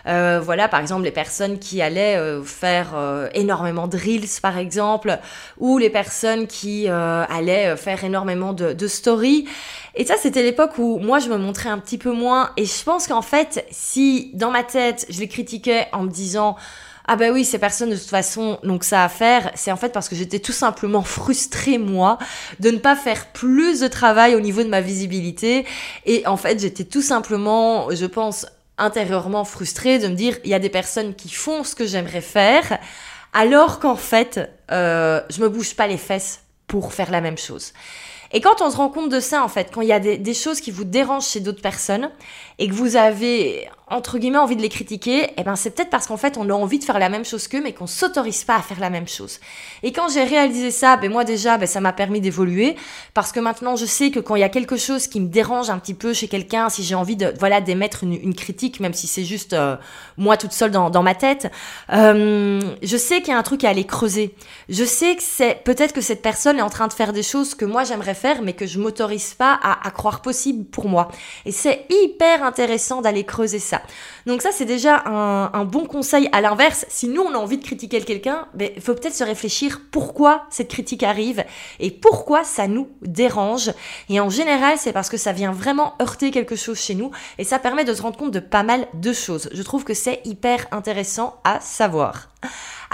Euh, 0.07 0.41
voilà, 0.43 0.67
par 0.67 0.79
exemple, 0.79 1.03
les 1.03 1.12
personnes 1.12 1.60
qui 1.60 1.81
allaient 1.81 2.17
euh, 2.17 2.43
faire 2.43 2.91
euh, 2.95 3.29
énormément 3.33 3.88
de 3.88 3.98
reels, 3.98 4.27
par 4.41 4.57
exemple, 4.57 5.17
ou 5.57 5.77
les 5.77 5.89
personnes 5.89 6.48
qui 6.48 6.88
allaient 6.88 7.75
faire 7.77 8.03
énormément 8.03 8.53
de, 8.53 8.74
de 8.74 8.88
stories. 8.88 9.48
Et 9.95 10.05
ça, 10.05 10.15
c'était 10.17 10.43
l'époque 10.43 10.77
où 10.77 11.00
moi, 11.00 11.19
je 11.19 11.29
me 11.29 11.38
montrais 11.38 11.69
un 11.69 11.79
petit 11.79 11.98
peu 11.98 12.12
moins. 12.12 12.51
Et 12.57 12.65
je 12.65 12.83
pense 12.83 13.07
qu'en 13.07 13.22
fait, 13.22 13.65
si 13.72 14.31
dans 14.33 14.51
ma 14.51 14.63
tête, 14.63 15.05
je 15.10 15.19
les 15.19 15.27
critiquais 15.27 15.88
en 15.93 16.03
me 16.03 16.10
disant 16.10 16.55
ah 17.05 17.17
ben 17.17 17.33
oui, 17.33 17.43
ces 17.43 17.60
personnes 17.60 17.89
de 17.89 17.98
toute 17.98 18.10
façon 18.10 18.60
donc 18.63 18.86
ça 18.86 19.03
à 19.03 19.10
faire, 19.10 19.51
c'est 19.55 19.72
en 19.72 19.75
fait 19.75 19.91
parce 19.91 20.07
que 20.07 20.15
j'étais 20.15 20.39
tout 20.39 20.53
simplement 20.53 21.01
frustrée 21.03 21.77
moi 21.77 22.17
de 22.62 22.69
ne 22.69 22.77
pas 22.77 22.95
faire 22.95 23.27
plus 23.33 23.81
de 23.81 23.88
travail 23.88 24.36
au 24.36 24.39
niveau 24.39 24.63
de 24.63 24.69
ma 24.69 24.79
visibilité 24.79 25.65
et 26.05 26.25
en 26.27 26.38
fait 26.38 26.62
j'étais 26.62 26.86
tout 26.86 27.01
simplement, 27.01 27.93
je 27.93 28.05
pense, 28.05 28.45
intérieurement 28.77 29.46
frustrée 29.46 30.00
de 30.00 30.08
me 30.08 30.15
dire 30.15 30.38
il 30.44 30.50
y 30.50 30.53
a 30.53 30.60
des 30.60 30.70
personnes 30.70 31.13
qui 31.15 31.30
font 31.30 31.63
ce 31.63 31.75
que 31.75 31.86
j'aimerais 31.86 32.22
faire 32.22 32.80
alors 33.34 33.80
qu'en 33.80 33.96
fait 33.96 34.39
euh, 34.72 35.22
je 35.30 35.42
me 35.42 35.50
bouge 35.50 35.75
pas 35.75 35.88
les 35.88 35.98
fesses 35.98 36.42
pour 36.68 36.94
faire 36.94 37.12
la 37.12 37.22
même 37.22 37.38
chose. 37.38 37.74
Et 38.36 38.42
quand 38.42 38.62
on 38.62 38.72
se 38.72 38.77
rend 38.77 38.89
compte 38.89 39.10
de 39.10 39.20
ça, 39.20 39.44
en 39.44 39.48
fait, 39.48 39.70
quand 39.72 39.82
il 39.82 39.88
y 39.88 39.94
a 39.94 40.00
des, 40.00 40.18
des 40.18 40.34
choses 40.34 40.60
qui 40.60 40.72
vous 40.72 40.86
dérangent 40.86 41.27
chez 41.27 41.39
d'autres 41.39 41.62
personnes 41.62 42.10
et 42.58 42.68
que 42.68 42.74
vous 42.74 42.96
avez 42.96 43.70
entre 43.93 44.17
guillemets 44.17 44.39
envie 44.39 44.55
de 44.55 44.62
les 44.62 44.69
critiquer, 44.69 45.29
eh 45.38 45.43
ben 45.43 45.55
c'est 45.55 45.71
peut-être 45.71 45.89
parce 45.89 46.07
qu'en 46.07 46.17
fait 46.17 46.38
on 46.38 46.50
a 46.50 46.53
envie 46.53 46.79
de 46.79 46.83
faire 46.83 47.00
la 47.00 47.09
même 47.09 47.23
chose 47.23 47.47
qu'eux, 47.47 47.62
mais 47.62 47.73
qu'on 47.73 47.88
s'autorise 47.88 48.43
pas 48.43 48.55
à 48.55 48.62
faire 48.62 48.79
la 48.79 48.89
même 48.89 49.07
chose. 49.07 49.39
Et 49.83 49.91
quand 49.91 50.09
j'ai 50.09 50.23
réalisé 50.23 50.71
ça, 50.71 50.97
ben 50.97 51.12
moi 51.12 51.23
déjà, 51.23 51.57
ben 51.57 51.67
ça 51.67 51.79
m'a 51.79 51.93
permis 51.93 52.19
d'évoluer 52.19 52.75
parce 53.13 53.31
que 53.31 53.39
maintenant 53.39 53.75
je 53.75 53.85
sais 53.85 54.12
que 54.12 54.19
quand 54.19 54.35
il 54.35 54.41
y 54.41 54.43
a 54.43 54.50
quelque 54.50 54.77
chose 54.77 55.07
qui 55.07 55.19
me 55.19 55.27
dérange 55.27 55.69
un 55.69 55.77
petit 55.77 55.93
peu 55.93 56.13
chez 56.13 56.27
quelqu'un, 56.27 56.69
si 56.69 56.83
j'ai 56.83 56.95
envie 56.95 57.15
de 57.15 57.33
voilà 57.39 57.62
d'émettre 57.62 58.03
une, 58.03 58.33
critique, 58.33 58.79
même 58.79 58.93
si 58.93 59.05
c'est 59.05 59.23
juste 59.23 59.53
euh, 59.53 59.75
moi 60.17 60.38
toute 60.38 60.53
seule 60.53 60.71
dans, 60.71 60.89
dans 60.89 61.03
ma 61.03 61.13
tête, 61.13 61.51
euh, 61.91 62.59
je 62.81 62.97
sais 62.97 63.19
qu'il 63.19 63.29
y 63.29 63.35
a 63.35 63.38
un 63.38 63.43
truc 63.43 63.63
à 63.63 63.69
aller 63.69 63.85
creuser. 63.85 64.33
Je 64.69 64.83
sais 64.83 65.15
que 65.15 65.23
c'est 65.23 65.63
peut-être 65.63 65.93
que 65.93 66.01
cette 66.01 66.23
personne 66.23 66.57
est 66.57 66.63
en 66.63 66.69
train 66.69 66.88
de 66.88 66.93
faire 66.93 67.13
des 67.13 67.23
choses 67.23 67.53
que 67.53 67.65
moi 67.65 67.83
j'aimerais 67.83 68.15
faire, 68.15 68.41
mais 68.41 68.53
que 68.53 68.65
je 68.65 68.79
m'autorise 68.79 69.35
pas 69.35 69.59
à, 69.62 69.88
à 69.88 69.91
croire 69.91 70.21
possible 70.21 70.65
pour 70.65 70.89
moi. 70.89 71.09
Et 71.45 71.51
c'est 71.51 71.85
hyper 71.89 72.43
intéressant 72.43 73.01
d'aller 73.01 73.23
creuser 73.23 73.59
ça. 73.59 73.82
Donc 74.25 74.41
ça, 74.41 74.51
c'est 74.51 74.65
déjà 74.65 75.03
un, 75.05 75.65
bon 75.65 75.85
conseil. 75.85 76.29
À 76.31 76.41
l'inverse, 76.41 76.85
si 76.89 77.07
nous, 77.07 77.21
on 77.21 77.33
a 77.33 77.37
envie 77.37 77.57
de 77.57 77.63
critiquer 77.63 78.01
quelqu'un, 78.01 78.47
il 78.53 78.57
ben, 78.57 78.81
faut 78.81 78.93
peut-être 78.93 79.15
se 79.15 79.23
réfléchir 79.23 79.81
pourquoi 79.91 80.45
cette 80.49 80.69
critique 80.69 81.03
arrive 81.03 81.43
et 81.79 81.91
pourquoi 81.91 82.43
ça 82.43 82.67
nous 82.67 82.89
dérange. 83.01 83.71
Et 84.09 84.19
en 84.19 84.29
général, 84.29 84.77
c'est 84.77 84.93
parce 84.93 85.09
que 85.09 85.17
ça 85.17 85.31
vient 85.31 85.51
vraiment 85.51 85.95
heurter 86.01 86.31
quelque 86.31 86.55
chose 86.55 86.79
chez 86.79 86.95
nous 86.95 87.11
et 87.37 87.43
ça 87.43 87.59
permet 87.59 87.85
de 87.85 87.93
se 87.93 88.01
rendre 88.01 88.17
compte 88.17 88.31
de 88.31 88.39
pas 88.39 88.63
mal 88.63 88.87
de 88.93 89.13
choses. 89.13 89.49
Je 89.53 89.63
trouve 89.63 89.83
que 89.83 89.93
c'est 89.93 90.21
hyper 90.25 90.65
intéressant 90.71 91.39
à 91.43 91.59
savoir. 91.59 92.29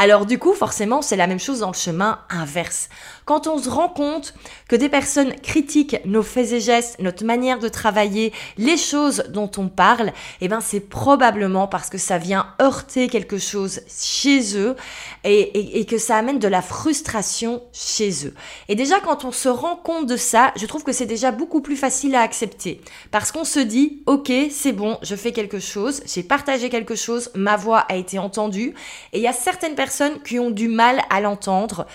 Alors 0.01 0.25
du 0.25 0.39
coup, 0.39 0.53
forcément, 0.53 1.01
c'est 1.01 1.17
la 1.17 1.27
même 1.27 1.41
chose 1.41 1.60
dans 1.60 1.72
le 1.72 1.75
chemin 1.75 2.19
inverse. 2.29 2.88
Quand 3.30 3.46
on 3.46 3.60
se 3.60 3.70
rend 3.70 3.90
compte 3.90 4.34
que 4.68 4.76
des 4.76 4.90
personnes 4.90 5.36
critiquent 5.36 5.98
nos 6.04 6.24
faits 6.24 6.52
et 6.52 6.60
gestes, 6.60 6.98
notre 6.98 7.24
manière 7.24 7.60
de 7.60 7.68
travailler, 7.68 8.34
les 8.58 8.76
choses 8.76 9.24
dont 9.30 9.52
on 9.58 9.68
parle, 9.68 10.14
eh 10.42 10.48
ben 10.48 10.62
c'est 10.62 10.80
probablement 10.80 11.68
parce 11.68 11.92
que 11.92 12.00
ça 12.00 12.18
vient 12.18 12.48
heurter 12.60 13.08
quelque 13.08 13.38
chose 13.38 13.82
chez 13.88 14.58
eux 14.58 14.76
et, 15.24 15.80
et 15.80 15.86
que 15.86 16.00
ça 16.00 16.18
amène 16.18 16.40
de 16.40 16.48
la 16.48 16.64
frustration 16.64 17.62
chez 17.72 18.26
eux. 18.26 18.34
Et 18.68 18.74
déjà 18.74 19.00
quand 19.00 19.26
on 19.26 19.32
se 19.32 19.48
rend 19.48 19.76
compte 19.76 20.08
de 20.08 20.18
ça, 20.18 20.52
je 20.56 20.66
trouve 20.66 20.84
que 20.84 20.92
c'est 20.92 21.06
déjà 21.06 21.30
beaucoup 21.30 21.62
plus 21.62 21.78
facile 21.78 22.16
à 22.16 22.22
accepter 22.22 22.82
parce 23.12 23.32
qu'on 23.32 23.44
se 23.44 23.60
dit 23.60 24.02
ok 24.08 24.32
c'est 24.50 24.74
bon, 24.74 24.98
je 25.04 25.16
fais 25.16 25.34
quelque 25.34 25.60
chose, 25.60 26.02
j'ai 26.12 26.24
partagé 26.24 26.70
quelque 26.70 26.96
chose, 26.96 27.30
ma 27.36 27.58
voix 27.58 27.86
a 27.90 27.96
été 27.96 28.18
entendue 28.18 28.74
et 29.14 29.20
il 29.20 29.22
y 29.22 29.28
a 29.28 29.34
certaines 29.34 29.76
personnes 29.76 30.20
qui 30.24 30.40
ont 30.40 30.50
du 30.50 30.68
mal 30.68 31.04
à 31.12 31.22
l'entendre. 31.22 31.86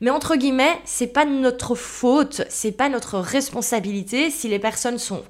Mais 0.00 0.10
entre 0.10 0.36
guillemets, 0.36 0.78
c'est 0.84 1.06
pas 1.06 1.24
notre 1.24 1.74
faute, 1.74 2.42
c'est 2.48 2.72
pas 2.72 2.88
notre 2.88 3.18
responsabilité 3.18 4.30
si 4.30 4.48
les 4.48 4.58
personnes 4.58 4.98
sont 4.98 5.22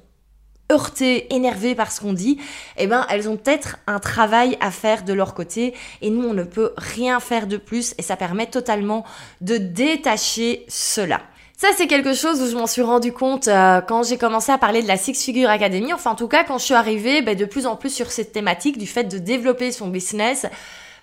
heurtées, 0.70 1.34
énervées 1.34 1.74
par 1.74 1.90
ce 1.90 2.00
qu'on 2.00 2.12
dit, 2.12 2.38
eh 2.76 2.86
ben 2.86 3.04
elles 3.08 3.28
ont 3.28 3.36
peut-être 3.36 3.78
un 3.88 3.98
travail 3.98 4.56
à 4.60 4.70
faire 4.70 5.02
de 5.02 5.12
leur 5.12 5.34
côté 5.34 5.74
et 6.00 6.10
nous 6.10 6.28
on 6.28 6.34
ne 6.34 6.44
peut 6.44 6.72
rien 6.76 7.18
faire 7.18 7.48
de 7.48 7.56
plus 7.56 7.94
et 7.98 8.02
ça 8.02 8.16
permet 8.16 8.46
totalement 8.46 9.04
de 9.40 9.56
détacher 9.56 10.64
cela. 10.68 11.20
Ça, 11.56 11.68
c'est 11.76 11.86
quelque 11.86 12.14
chose 12.14 12.40
où 12.40 12.46
je 12.46 12.56
m'en 12.56 12.66
suis 12.66 12.80
rendu 12.80 13.12
compte 13.12 13.46
euh, 13.46 13.82
quand 13.82 14.02
j'ai 14.02 14.16
commencé 14.16 14.50
à 14.50 14.56
parler 14.56 14.80
de 14.80 14.88
la 14.88 14.96
Six 14.96 15.22
Figure 15.22 15.50
Academy. 15.50 15.92
Enfin, 15.92 16.12
en 16.12 16.14
tout 16.14 16.26
cas, 16.26 16.42
quand 16.42 16.56
je 16.56 16.64
suis 16.64 16.72
arrivée 16.72 17.20
ben, 17.20 17.36
de 17.36 17.44
plus 17.44 17.66
en 17.66 17.76
plus 17.76 17.92
sur 17.92 18.10
cette 18.10 18.32
thématique 18.32 18.78
du 18.78 18.86
fait 18.86 19.04
de 19.04 19.18
développer 19.18 19.70
son 19.70 19.88
business, 19.88 20.46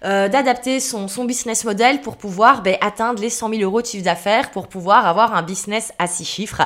euh, 0.06 0.27
d'adapter 0.27 0.80
son, 0.80 1.08
business 1.25 1.66
model 1.66 2.01
pour 2.01 2.18
pouvoir 2.18 2.62
ben, 2.62 2.77
atteindre 2.82 3.22
les 3.22 3.30
100 3.30 3.50
000 3.50 3.62
euros 3.62 3.82
de 3.82 3.88
chiffre 3.88 4.04
d'affaires, 4.04 4.51
pour 4.51 4.68
pouvoir 4.68 5.08
avoir 5.08 5.34
un 5.34 5.42
business 5.42 5.92
à 5.98 6.08
six 6.08 6.25
chiffres. 6.25 6.62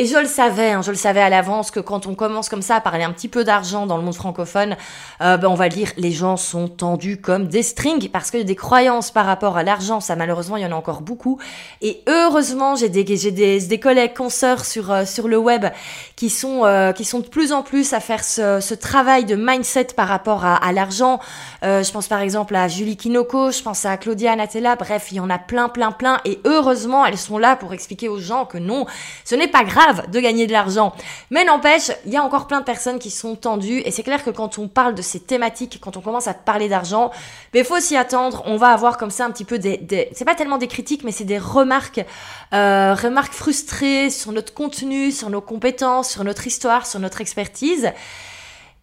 Et 0.00 0.06
je 0.06 0.16
le 0.16 0.28
savais, 0.28 0.70
hein, 0.70 0.80
je 0.80 0.92
le 0.92 0.96
savais 0.96 1.20
à 1.20 1.28
l'avance 1.28 1.72
que 1.72 1.80
quand 1.80 2.06
on 2.06 2.14
commence 2.14 2.48
comme 2.48 2.62
ça 2.62 2.76
à 2.76 2.80
parler 2.80 3.02
un 3.02 3.10
petit 3.10 3.26
peu 3.26 3.42
d'argent 3.42 3.84
dans 3.84 3.96
le 3.96 4.04
monde 4.04 4.14
francophone, 4.14 4.76
euh, 5.20 5.36
ben 5.38 5.48
on 5.48 5.56
va 5.56 5.68
dire 5.68 5.90
les 5.96 6.12
gens 6.12 6.36
sont 6.36 6.68
tendus 6.68 7.20
comme 7.20 7.48
des 7.48 7.64
strings 7.64 8.08
parce 8.08 8.30
que 8.30 8.38
des 8.38 8.54
croyances 8.54 9.10
par 9.10 9.26
rapport 9.26 9.56
à 9.56 9.64
l'argent, 9.64 9.98
ça 9.98 10.14
malheureusement 10.14 10.56
il 10.56 10.62
y 10.62 10.66
en 10.66 10.70
a 10.70 10.76
encore 10.76 11.00
beaucoup. 11.00 11.40
Et 11.80 12.04
heureusement 12.06 12.76
j'ai 12.76 12.88
des 12.88 13.80
collègues 13.80 14.14
consoeurs 14.14 14.64
sur 14.64 14.92
euh, 14.92 15.04
sur 15.04 15.26
le 15.26 15.36
web 15.36 15.66
qui 16.14 16.30
sont 16.30 16.64
euh, 16.64 16.92
qui 16.92 17.04
sont 17.04 17.18
de 17.18 17.26
plus 17.26 17.52
en 17.52 17.62
plus 17.62 17.92
à 17.92 17.98
faire 17.98 18.22
ce, 18.22 18.74
travail 18.74 19.24
de 19.24 19.34
mindset 19.34 19.88
par 19.96 20.06
rapport 20.06 20.44
à, 20.44 20.54
à 20.54 20.70
l'argent. 20.70 21.18
Je 21.62 21.90
pense 21.90 22.06
par 22.06 22.20
exemple 22.20 22.54
à 22.54 22.68
Julie 22.68 22.96
Kinoko, 22.96 23.50
je 23.50 23.62
pense 23.62 23.84
à 23.84 23.96
Claudia 23.96 24.30
Anatella, 24.30 24.76
bref 24.76 25.08
il 25.10 25.16
y 25.16 25.20
en 25.20 25.28
a 25.28 25.38
plein 25.38 25.68
plein 25.68 25.90
plein 25.90 26.20
et 26.24 26.38
heureusement 26.44 27.04
elles 27.04 27.18
sont 27.18 27.38
là 27.38 27.56
pour 27.56 27.74
expliquer 27.74 28.08
aux 28.08 28.20
gens 28.20 28.44
que 28.44 28.58
non, 28.58 28.86
ce 29.24 29.34
n'est 29.34 29.48
pas 29.48 29.64
grave 29.64 29.87
de 29.92 30.20
gagner 30.20 30.46
de 30.46 30.52
l'argent. 30.52 30.92
Mais 31.30 31.44
n'empêche, 31.44 31.90
il 32.06 32.12
y 32.12 32.16
a 32.16 32.22
encore 32.22 32.46
plein 32.46 32.60
de 32.60 32.64
personnes 32.64 32.98
qui 32.98 33.10
sont 33.10 33.36
tendues 33.36 33.80
et 33.84 33.90
c'est 33.90 34.02
clair 34.02 34.24
que 34.24 34.30
quand 34.30 34.58
on 34.58 34.68
parle 34.68 34.94
de 34.94 35.02
ces 35.02 35.20
thématiques, 35.20 35.78
quand 35.80 35.96
on 35.96 36.00
commence 36.00 36.26
à 36.26 36.34
parler 36.34 36.68
d'argent, 36.68 37.10
il 37.54 37.64
faut 37.64 37.80
s'y 37.80 37.96
attendre. 37.96 38.42
On 38.46 38.56
va 38.56 38.68
avoir 38.68 38.96
comme 38.96 39.10
ça 39.10 39.24
un 39.24 39.30
petit 39.30 39.44
peu 39.44 39.58
des, 39.58 40.10
c'est 40.12 40.24
pas 40.24 40.34
tellement 40.34 40.58
des 40.58 40.68
critiques, 40.68 41.04
mais 41.04 41.12
c'est 41.12 41.24
des 41.24 41.38
remarques, 41.38 42.04
euh, 42.52 42.94
remarques 42.94 43.34
frustrées 43.34 44.10
sur 44.10 44.32
notre 44.32 44.54
contenu, 44.54 45.12
sur 45.12 45.30
nos 45.30 45.40
compétences, 45.40 46.10
sur 46.10 46.24
notre 46.24 46.46
histoire, 46.46 46.86
sur 46.86 47.00
notre 47.00 47.20
expertise 47.20 47.92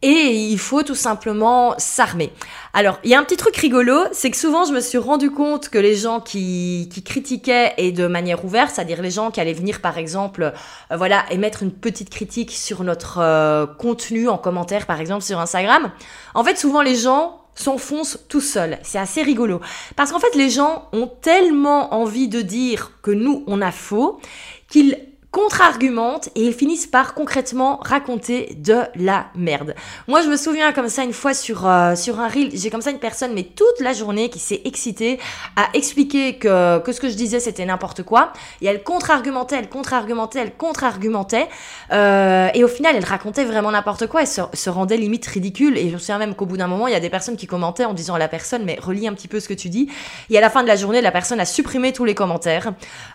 et 0.06 0.36
il 0.36 0.60
faut 0.60 0.84
tout 0.84 0.94
simplement 0.94 1.74
s'armer. 1.80 2.32
Alors, 2.74 3.00
il 3.04 3.10
y 3.10 3.16
a 3.16 3.20
un 3.20 3.24
petit 3.24 3.38
truc 3.38 3.58
rigolo, 3.58 4.04
c'est 4.12 4.30
que 4.30 4.38
souvent 4.38 4.64
je 4.64 4.72
me 4.72 4.80
suis 4.80 5.00
rendu 5.00 5.32
compte 5.32 5.70
que 5.70 5.80
les 5.80 5.96
gens 5.96 6.20
qui, 6.20 6.90
qui 6.94 7.02
critiquaient 7.02 7.74
et 7.78 7.92
de 7.92 8.06
manière 8.06 8.46
ouverte, 8.46 8.70
c'est-à-dire 8.76 9.02
les 9.02 9.10
gens 9.10 9.32
qui 9.32 9.42
allaient 9.42 9.54
venir 9.54 9.82
par 9.82 9.98
exemple, 9.98 10.54
euh, 10.92 10.96
voilà, 10.96 11.26
émettre 11.32 11.64
une 11.64 11.72
petite 11.72 12.12
critique 12.12 12.52
sur 12.52 12.84
notre 12.84 13.18
euh, 13.20 13.66
contenu 13.66 14.30
en 14.30 14.38
commentaire 14.38 14.86
par 14.86 15.02
exemple 15.02 15.24
sur 15.24 15.40
Instagram, 15.40 15.92
en 16.36 16.44
fait 16.44 16.60
souvent 16.60 16.84
les 16.84 16.96
gens 16.96 17.42
s'enfoncent 17.56 18.20
tout 18.30 18.42
seuls. 18.42 18.78
C'est 18.84 19.00
assez 19.00 19.24
rigolo. 19.24 19.60
Parce 19.96 20.12
qu'en 20.12 20.20
fait 20.20 20.36
les 20.36 20.52
gens 20.52 20.88
ont 20.94 21.08
tellement 21.08 21.96
envie 21.96 22.28
de 22.28 22.44
dire 22.44 22.92
que 23.02 23.10
nous 23.10 23.44
on 23.48 23.60
a 23.60 23.72
faux 23.72 24.20
qu'ils 24.70 25.00
contre-argumentent 25.36 26.30
et 26.36 26.44
ils 26.44 26.54
finissent 26.54 26.88
par 26.88 27.14
concrètement 27.14 27.78
raconter 27.84 28.56
de 28.56 28.84
la 28.96 29.26
merde. 29.36 29.76
Moi, 30.08 30.22
je 30.22 30.30
me 30.30 30.38
souviens 30.38 30.72
comme 30.72 30.88
ça 30.88 31.04
une 31.04 31.12
fois 31.12 31.34
sur, 31.34 31.68
euh, 31.68 31.94
sur 31.98 32.22
un 32.22 32.30
reel, 32.30 32.52
j'ai 32.54 32.70
comme 32.70 32.80
ça 32.80 32.90
une 32.90 33.00
personne, 33.00 33.34
mais 33.34 33.44
toute 33.44 33.82
la 33.82 33.92
journée, 33.92 34.30
qui 34.30 34.40
s'est 34.40 34.62
excitée 34.64 35.20
à 35.58 35.68
expliquer 35.74 36.38
que, 36.38 36.80
que 36.80 36.94
ce 36.94 37.02
que 37.02 37.10
je 37.10 37.16
disais 37.16 37.42
c'était 37.42 37.66
n'importe 37.66 38.04
quoi. 38.04 38.32
Et 38.62 38.68
elle 38.68 38.82
contre-argumentait, 38.82 39.58
elle 39.58 39.68
contre-argumentait, 39.68 40.40
elle 40.40 40.56
contre-argumentait. 40.56 41.50
Euh, 41.92 42.48
et 42.54 42.64
au 42.64 42.70
final, 42.70 42.96
elle 42.96 43.04
racontait 43.04 43.44
vraiment 43.44 43.72
n'importe 43.72 44.08
quoi 44.08 44.24
et 44.24 44.26
se, 44.26 44.70
rendait 44.70 44.96
limite 44.96 45.26
ridicule. 45.26 45.78
Et 45.78 45.90
je 45.90 45.96
me 45.96 46.00
souviens 46.00 46.18
même 46.18 46.36
qu'au 46.36 46.46
bout 46.46 46.56
d'un 46.56 46.68
moment, 46.68 46.88
il 46.88 46.94
y 46.94 46.98
a 46.98 47.02
des 47.02 47.10
personnes 47.10 47.36
qui 47.36 47.46
commentaient 47.46 47.84
en 47.84 47.94
disant 47.94 48.14
à 48.14 48.20
la 48.20 48.30
personne, 48.30 48.64
mais 48.64 48.78
relis 48.82 49.10
un 49.10 49.14
petit 49.14 49.28
peu 49.28 49.42
ce 49.42 49.50
que 49.50 49.54
tu 49.54 49.68
dis. 49.68 49.90
Et 50.30 50.38
à 50.38 50.42
la 50.42 50.50
fin 50.50 50.64
de 50.64 50.70
la 50.70 50.78
journée, 50.78 51.02
la 51.02 51.12
personne 51.12 51.42
a 51.42 51.46
supprimé 51.46 51.92
tous 51.92 52.06
les 52.06 52.16
commentaires. 52.16 52.72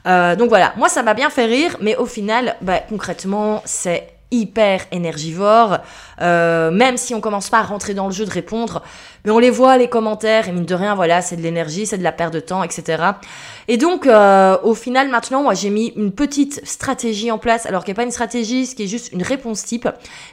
Euh, 0.06 0.36
donc 0.36 0.50
voilà, 0.50 0.74
moi 0.76 0.90
ça 0.90 1.02
m'a 1.02 1.14
bien 1.14 1.30
fait 1.30 1.46
rire, 1.46 1.78
mais 1.80 1.96
au 1.96 2.09
final, 2.10 2.56
bah, 2.60 2.80
concrètement, 2.88 3.62
c'est 3.64 4.08
hyper 4.30 4.82
énergivore. 4.92 5.78
Euh, 6.20 6.70
même 6.70 6.96
si 6.96 7.14
on 7.14 7.20
commence 7.20 7.50
pas 7.50 7.58
à 7.58 7.62
rentrer 7.62 7.94
dans 7.94 8.06
le 8.06 8.12
jeu 8.12 8.24
de 8.24 8.30
répondre, 8.30 8.82
mais 9.24 9.30
on 9.30 9.38
les 9.38 9.50
voit 9.50 9.76
les 9.76 9.88
commentaires 9.88 10.48
et 10.48 10.52
mine 10.52 10.64
de 10.64 10.74
rien, 10.74 10.94
voilà, 10.94 11.22
c'est 11.22 11.36
de 11.36 11.42
l'énergie, 11.42 11.86
c'est 11.86 11.98
de 11.98 12.02
la 12.02 12.12
perte 12.12 12.32
de 12.32 12.40
temps, 12.40 12.62
etc. 12.62 13.02
Et 13.68 13.76
donc, 13.76 14.06
euh, 14.06 14.56
au 14.62 14.74
final, 14.74 15.08
maintenant, 15.08 15.42
moi, 15.42 15.54
j'ai 15.54 15.70
mis 15.70 15.92
une 15.96 16.12
petite 16.12 16.60
stratégie 16.66 17.30
en 17.30 17.38
place, 17.38 17.66
alors 17.66 17.84
qu'il 17.84 17.92
n'y 17.92 17.96
a 17.96 18.00
pas 18.02 18.04
une 18.04 18.10
stratégie, 18.10 18.66
ce 18.66 18.74
qui 18.74 18.84
est 18.84 18.88
juste 18.88 19.12
une 19.12 19.22
réponse 19.22 19.64
type. 19.64 19.88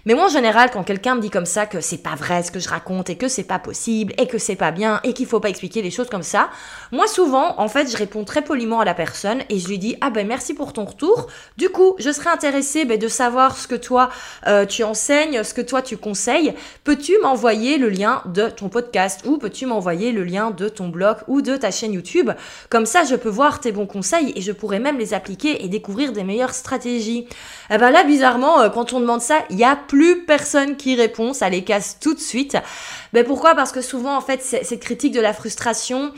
Mais 0.05 0.13
moi, 0.13 0.25
en 0.25 0.29
général, 0.29 0.69
quand 0.71 0.83
quelqu'un 0.83 1.15
me 1.15 1.21
dit 1.21 1.29
comme 1.29 1.45
ça 1.45 1.65
que 1.65 1.81
c'est 1.81 1.97
pas 1.97 2.15
vrai 2.15 2.43
ce 2.43 2.51
que 2.51 2.59
je 2.59 2.69
raconte 2.69 3.09
et 3.09 3.15
que 3.15 3.27
c'est 3.27 3.43
pas 3.43 3.59
possible 3.59 4.13
et 4.17 4.27
que 4.27 4.37
c'est 4.37 4.55
pas 4.55 4.71
bien 4.71 4.99
et 5.03 5.13
qu'il 5.13 5.25
faut 5.25 5.39
pas 5.39 5.49
expliquer 5.49 5.81
les 5.81 5.91
choses 5.91 6.09
comme 6.09 6.23
ça, 6.23 6.49
moi, 6.91 7.07
souvent, 7.07 7.55
en 7.59 7.67
fait, 7.67 7.91
je 7.91 7.97
réponds 7.97 8.23
très 8.23 8.41
poliment 8.41 8.79
à 8.79 8.85
la 8.85 8.93
personne 8.93 9.41
et 9.49 9.59
je 9.59 9.67
lui 9.67 9.77
dis 9.77 9.95
ah 10.01 10.09
ben 10.09 10.27
merci 10.27 10.53
pour 10.53 10.73
ton 10.73 10.85
retour. 10.85 11.27
Du 11.57 11.69
coup, 11.69 11.95
je 11.99 12.11
serais 12.11 12.29
intéressée 12.29 12.85
ben, 12.85 12.97
de 12.97 13.07
savoir 13.07 13.57
ce 13.57 13.67
que 13.67 13.75
toi 13.75 14.09
euh, 14.47 14.65
tu 14.65 14.83
enseignes, 14.83 15.43
ce 15.43 15.53
que 15.53 15.61
toi 15.61 15.81
tu 15.81 15.97
conseilles. 15.97 16.53
Peux-tu 16.83 17.13
m'envoyer 17.21 17.77
le 17.77 17.89
lien 17.89 18.21
de 18.25 18.49
ton 18.49 18.69
podcast 18.69 19.21
ou 19.25 19.37
peux-tu 19.37 19.65
m'envoyer 19.65 20.11
le 20.11 20.23
lien 20.23 20.51
de 20.51 20.69
ton 20.69 20.87
blog 20.87 21.17
ou 21.27 21.41
de 21.41 21.57
ta 21.57 21.71
chaîne 21.71 21.93
YouTube? 21.93 22.31
Comme 22.69 22.85
ça, 22.85 23.03
je 23.03 23.15
peux 23.17 23.29
voir 23.29 23.59
tes 23.59 23.71
bons 23.71 23.85
conseils 23.85 24.31
et 24.35 24.41
je 24.41 24.51
pourrais 24.51 24.79
même 24.79 24.97
les 24.97 25.13
appliquer 25.13 25.63
et 25.63 25.67
découvrir 25.67 26.13
des 26.13 26.23
meilleures 26.23 26.53
stratégies. 26.53 27.27
Eh 27.69 27.77
ben 27.77 27.91
là, 27.91 28.03
bizarrement, 28.03 28.61
euh, 28.61 28.69
quand 28.69 28.93
on 28.93 28.99
demande 28.99 29.21
ça, 29.21 29.39
il 29.49 29.57
n'y 29.57 29.63
a 29.63 29.75
plus 29.75 30.23
personne 30.25 30.77
qui 30.77 30.95
répond, 30.95 31.33
ça 31.33 31.49
les 31.49 31.63
casse 31.63 31.97
tout 31.99 32.13
de 32.13 32.19
suite. 32.19 32.57
Ben 33.13 33.25
pourquoi? 33.25 33.55
Parce 33.55 33.71
que 33.71 33.81
souvent, 33.81 34.15
en 34.15 34.21
fait, 34.21 34.41
cette 34.41 34.79
critique 34.79 35.13
de 35.13 35.21
la 35.21 35.33
frustration, 35.33 36.13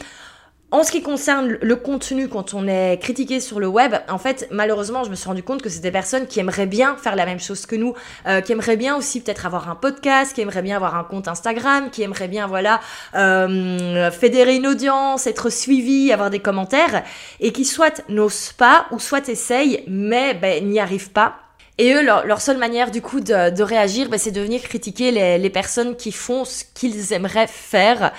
en 0.72 0.84
ce 0.84 0.92
qui 0.92 1.02
concerne 1.02 1.58
le 1.62 1.76
contenu, 1.76 2.28
quand 2.28 2.54
on 2.54 2.68
est 2.68 3.00
critiqué 3.02 3.40
sur 3.40 3.60
le 3.60 3.68
web, 3.68 3.96
en 4.08 4.20
fait, 4.20 4.48
malheureusement, 4.52 5.04
je 5.04 5.10
me 5.10 5.16
suis 5.16 5.28
rendu 5.28 5.42
compte 5.42 5.64
que 5.64 5.70
c'est 5.70 5.80
des 5.80 5.90
personnes 5.90 6.28
qui 6.28 6.40
aimeraient 6.40 6.68
bien 6.68 6.96
faire 6.96 7.16
la 7.16 7.26
même 7.26 7.40
chose 7.40 7.66
que 7.66 7.76
nous, 7.76 7.96
euh, 8.28 8.42
qui 8.42 8.52
aimeraient 8.52 8.78
bien 8.78 8.96
aussi 8.96 9.20
peut-être 9.22 9.48
avoir 9.48 9.68
un 9.68 9.76
podcast, 9.76 10.34
qui 10.34 10.42
aimeraient 10.42 10.62
bien 10.62 10.76
avoir 10.76 10.96
un 10.96 11.04
compte 11.04 11.28
Instagram, 11.28 11.90
qui 11.90 12.04
aimeraient 12.04 12.28
bien, 12.28 12.46
voilà, 12.46 12.82
euh, 13.16 14.12
fédérer 14.12 14.58
une 14.58 14.68
audience, 14.68 15.26
être 15.26 15.50
suivi, 15.50 16.12
avoir 16.12 16.30
des 16.30 16.40
commentaires, 16.40 17.04
et 17.40 17.52
qui 17.52 17.66
soit 17.66 18.04
n'osent 18.08 18.54
pas 18.56 18.86
ou 18.92 19.00
soit 19.00 19.28
essayent, 19.28 19.84
mais 19.88 20.36
ben, 20.36 20.70
n'y 20.70 20.80
arrivent 20.80 21.12
pas. 21.12 21.38
Et 21.80 21.94
eux, 21.94 22.04
leur, 22.04 22.42
seule 22.42 22.58
manière 22.58 22.92
du 22.92 23.02
coup 23.02 23.22
de, 23.22 23.50
de 23.50 23.64
réagir, 23.64 24.08
ben, 24.10 24.20
c'est 24.20 24.32
de 24.32 24.42
venir 24.42 24.62
critiquer 24.62 25.10
les, 25.10 25.40
les 25.40 25.50
personnes 25.50 25.96
qui 25.96 26.12
font 26.12 26.46
ce 26.46 26.64
qu'ils 26.76 27.12
aimeraient 27.12 27.48
faire. 27.48 28.12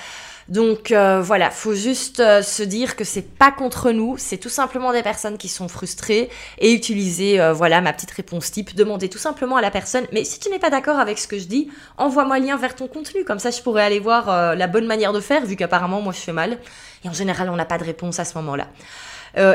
Donc 0.51 0.91
euh, 0.91 1.23
voilà, 1.23 1.49
faut 1.49 1.75
juste 1.75 2.19
euh, 2.19 2.43
se 2.43 2.65
dire 2.65 2.97
que 2.97 3.05
c'est 3.05 3.23
pas 3.23 3.53
contre 3.53 3.93
nous, 3.93 4.17
c'est 4.19 4.37
tout 4.37 4.49
simplement 4.49 4.93
des 4.93 5.05
personnes 5.05 5.39
qui 5.39 5.47
sont 5.47 5.69
frustrées 5.69 6.29
et 6.59 6.73
utiliser 6.73 7.41
euh, 7.41 7.53
voilà 7.53 7.81
ma 7.81 7.93
petite 7.93 8.11
réponse 8.11 8.51
type, 8.51 8.75
demander 8.75 9.09
tout 9.09 9.19
simplement 9.19 9.57
à 9.57 9.61
la 9.61 9.71
personne 9.71 10.07
mais 10.13 10.25
si 10.25 10.41
tu 10.41 10.51
n'es 10.51 10.59
pas 10.59 10.71
d'accord 10.71 10.99
avec 10.99 11.19
ce 11.21 11.29
que 11.29 11.39
je 11.39 11.45
dis, 11.45 11.71
envoie-moi 11.99 12.41
le 12.41 12.47
lien 12.47 12.57
vers 12.57 12.75
ton 12.75 12.89
contenu 12.89 13.25
comme 13.25 13.39
ça 13.39 13.53
je 13.53 13.63
pourrais 13.63 13.85
aller 13.85 14.01
voir 14.01 14.57
la 14.57 14.67
bonne 14.67 14.87
manière 14.87 15.13
de 15.13 15.21
faire 15.21 15.47
vu 15.47 15.55
qu'apparemment 15.55 16.01
moi 16.01 16.13
je 16.13 16.19
fais 16.19 16.33
mal 16.33 16.59
et 17.05 17.09
en 17.09 17.13
général 17.13 17.49
on 17.49 17.57
n'a 17.57 17.65
pas 17.65 17.79
de 17.79 17.85
réponse 17.85 18.19
à 18.19 18.25
ce 18.25 18.35
moment-là. 18.39 18.67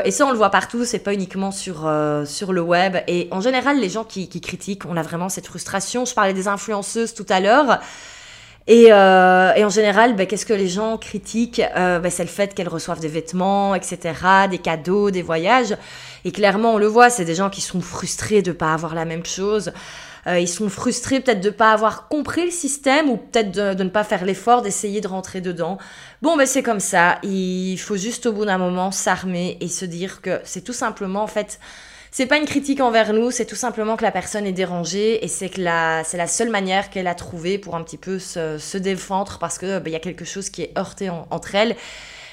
et 0.04 0.10
ça, 0.10 0.26
on 0.26 0.30
le 0.30 0.38
voit 0.38 0.50
partout, 0.50 0.86
c'est 0.86 0.98
pas 0.98 1.12
uniquement 1.12 1.50
sur, 1.50 1.90
sur 2.24 2.52
le 2.54 2.60
web. 2.62 2.96
Et 3.06 3.28
en 3.30 3.42
général, 3.42 3.78
les 3.78 3.90
gens 3.90 4.04
qui, 4.04 4.28
qui 4.28 4.40
critiquent, 4.40 4.86
on 4.86 4.96
a 4.96 5.02
vraiment 5.02 5.28
cette 5.28 5.46
frustration. 5.46 6.06
Je 6.06 6.14
parlais 6.14 6.32
des 6.32 6.48
influenceuses 6.48 7.12
tout 7.12 7.26
à 7.28 7.40
l'heure. 7.40 7.80
Et, 8.68 8.88
euh, 8.90 9.54
et, 9.54 9.64
en 9.64 9.68
général, 9.68 10.16
ben, 10.16 10.26
qu'est-ce 10.26 10.46
que 10.46 10.52
les 10.52 10.68
gens 10.68 10.98
critiquent? 10.98 11.62
Euh, 11.76 12.00
ben, 12.00 12.10
C'est 12.10 12.24
le 12.24 12.28
fait 12.28 12.52
qu'elles 12.52 12.68
reçoivent 12.68 13.00
des 13.00 13.08
vêtements, 13.08 13.74
etc., 13.74 14.12
des 14.50 14.58
cadeaux, 14.58 15.10
des 15.10 15.22
voyages. 15.22 15.76
Et 16.24 16.32
clairement, 16.32 16.74
on 16.74 16.78
le 16.78 16.86
voit, 16.86 17.08
c'est 17.08 17.24
des 17.24 17.36
gens 17.36 17.48
qui 17.48 17.60
sont 17.60 17.80
frustrés 17.80 18.42
de 18.42 18.50
pas 18.50 18.72
avoir 18.72 18.94
la 18.94 19.04
même 19.04 19.24
chose. 19.24 19.72
Euh, 20.26 20.40
ils 20.40 20.48
sont 20.48 20.68
frustrés 20.68 21.20
peut-être 21.20 21.40
de 21.40 21.50
ne 21.50 21.54
pas 21.54 21.72
avoir 21.72 22.08
compris 22.08 22.44
le 22.44 22.50
système 22.50 23.08
ou 23.08 23.16
peut-être 23.16 23.52
de, 23.52 23.82
ne 23.84 23.88
pas 23.88 24.02
faire 24.02 24.24
l'effort 24.24 24.62
d'essayer 24.62 25.00
de 25.00 25.06
rentrer 25.06 25.40
dedans. 25.40 25.78
Bon, 26.20 26.36
ben 26.36 26.46
c'est 26.46 26.64
comme 26.64 26.80
ça. 26.80 27.18
Il 27.22 27.76
faut 27.76 27.96
juste 27.96 28.26
au 28.26 28.32
bout 28.32 28.44
d'un 28.44 28.58
moment 28.58 28.90
s'armer 28.90 29.56
et 29.60 29.68
se 29.68 29.84
dire 29.84 30.20
que 30.20 30.40
c'est 30.42 30.62
tout 30.62 30.72
simplement 30.72 31.22
en 31.22 31.28
fait 31.28 31.60
c'est 32.16 32.24
pas 32.24 32.38
une 32.38 32.46
critique 32.46 32.80
envers 32.80 33.12
nous, 33.12 33.30
c'est 33.30 33.44
tout 33.44 33.56
simplement 33.56 33.94
que 33.98 34.02
la 34.02 34.10
personne 34.10 34.46
est 34.46 34.52
dérangée 34.52 35.22
et 35.22 35.28
c'est 35.28 35.50
que 35.50 35.60
la, 35.60 36.02
c'est 36.02 36.16
la 36.16 36.26
seule 36.26 36.48
manière 36.48 36.88
qu'elle 36.88 37.08
a 37.08 37.14
trouvée 37.14 37.58
pour 37.58 37.76
un 37.76 37.82
petit 37.82 37.98
peu 37.98 38.18
se, 38.18 38.56
se 38.56 38.78
défendre 38.78 39.36
parce 39.38 39.58
que 39.58 39.78
bah, 39.80 39.90
y 39.90 39.96
a 39.96 40.00
quelque 40.00 40.24
chose 40.24 40.48
qui 40.48 40.62
est 40.62 40.78
heurté 40.78 41.10
entre 41.10 41.54
elles. 41.54 41.76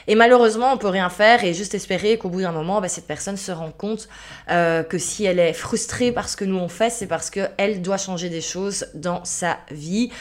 Et 0.08 0.16
malheureusement, 0.16 0.72
on 0.72 0.78
peut 0.78 0.88
rien 0.88 1.10
faire 1.10 1.44
et 1.44 1.54
juste 1.54 1.76
espérer 1.76 2.18
qu'au 2.18 2.30
bout 2.30 2.40
d'un 2.40 2.54
moment, 2.54 2.80
bah, 2.80 2.88
cette 2.88 3.08
personne 3.08 3.36
se 3.36 3.52
rende 3.52 3.76
compte 3.76 4.08
euh, 4.50 4.84
que 4.84 4.98
si 4.98 5.26
elle 5.26 5.40
est 5.40 5.52
frustrée 5.52 6.14
par 6.14 6.30
ce 6.30 6.38
que 6.38 6.46
nous 6.46 6.56
on 6.56 6.70
fait, 6.70 6.90
c'est 6.90 7.08
parce 7.08 7.30
qu'elle 7.30 7.82
doit 7.82 7.98
changer 7.98 8.30
des 8.30 8.40
choses 8.40 8.88
dans 8.94 9.26
sa 9.26 9.58
vie. 9.70 10.12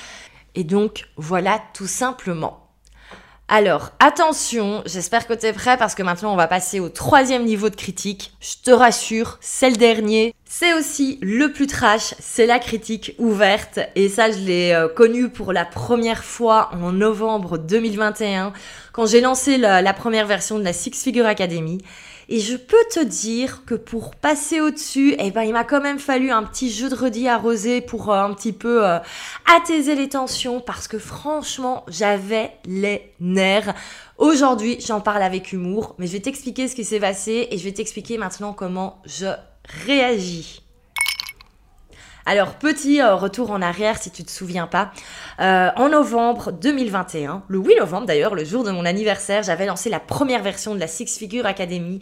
Et 0.57 0.65
donc, 0.65 1.05
voilà 1.17 1.63
tout 1.73 1.87
simplement. 1.87 2.62
Alors, 3.55 3.91
attention, 3.99 4.83
j'espère 4.87 5.27
que 5.27 5.35
tu 5.35 5.45
es 5.45 5.53
prêt 5.53 5.77
parce 5.77 5.95
que 5.95 6.03
maintenant 6.03 6.33
on 6.33 6.37
va 6.37 6.47
passer 6.47 6.81
au 6.81 6.89
troisième 6.89 7.45
niveau 7.45 7.69
de 7.69 7.77
critique. 7.77 8.33
Je 8.41 8.55
te 8.65 8.71
rassure, 8.71 9.37
c'est 9.43 9.69
le 9.69 9.77
dernier. 9.77 10.35
C'est 10.47 10.73
aussi 10.73 11.19
le 11.21 11.53
plus 11.53 11.67
trash, 11.67 12.15
c'est 12.19 12.47
la 12.47 12.59
critique 12.59 13.15
ouverte. 13.19 13.79
Et 13.95 14.09
ça, 14.09 14.31
je 14.31 14.39
l'ai 14.39 14.73
euh, 14.73 14.89
connu 14.89 15.29
pour 15.29 15.53
la 15.53 15.67
première 15.67 16.25
fois 16.25 16.71
en 16.73 16.93
novembre 16.93 17.59
2021 17.59 18.55
quand 18.93 19.05
j'ai 19.05 19.21
lancé 19.21 19.59
la 19.59 19.93
première 19.93 20.27
version 20.27 20.59
de 20.59 20.65
la 20.65 20.73
Six 20.73 21.03
Figure 21.03 21.27
Academy. 21.27 21.77
Et 22.33 22.41
je 22.41 22.57
peux 22.57 22.83
te 22.91 23.05
dire 23.05 23.63
que 23.67 23.75
pour 23.75 24.15
passer 24.15 24.63
au-dessus, 24.63 25.15
eh 25.19 25.31
ben, 25.31 25.43
il 25.43 25.53
m'a 25.53 25.65
quand 25.65 25.83
même 25.83 25.99
fallu 25.99 26.31
un 26.31 26.43
petit 26.45 26.73
jeu 26.73 26.89
de 26.89 26.95
redis 26.95 27.29
arrosé 27.29 27.83
pour 27.83 28.11
euh, 28.11 28.23
un 28.23 28.33
petit 28.33 28.55
peu 28.55 28.89
euh, 28.89 29.01
les 29.69 30.09
tensions 30.09 30.59
parce 30.63 30.89
que 30.89 30.99
franchement, 30.99 31.85
j'avais 31.89 32.53
les 32.65 33.13
nerfs. 33.21 33.75
Aujourd'hui, 34.17 34.79
j'en 34.81 35.03
parle 35.03 35.23
avec 35.23 35.53
humour, 35.53 35.95
mais 35.99 36.07
je 36.07 36.13
vais 36.13 36.21
t'expliquer 36.21 36.69
ce 36.69 36.75
qui 36.75 36.87
s'est 36.87 37.01
passé 37.01 37.49
et 37.51 37.59
je 37.59 37.65
vais 37.65 37.73
t'expliquer 37.73 38.17
maintenant 38.17 38.55
comment 38.55 39.03
je 39.05 39.27
réagis. 39.85 40.63
Alors, 42.25 42.55
petit 42.55 43.01
euh, 43.01 43.17
retour 43.17 43.51
en 43.51 43.61
arrière 43.61 44.01
si 44.01 44.11
tu 44.11 44.23
te 44.23 44.31
souviens 44.31 44.69
pas. 44.69 44.93
Euh, 45.41 45.71
en 45.75 45.89
novembre 45.89 46.53
2021, 46.53 47.43
le 47.49 47.59
8 47.59 47.77
novembre 47.81 48.07
d'ailleurs, 48.07 48.37
le 48.37 48.45
jour 48.45 48.63
de 48.63 48.71
mon 48.71 48.85
anniversaire, 48.85 49.43
j'avais 49.43 49.67
lancé 49.67 49.91
la 49.91 49.99
première 49.99 50.43
version 50.43 50.75
de 50.75 50.81
la 50.81 50.87
Six 50.87 51.19
Figure 51.19 51.47
Academy. 51.47 51.99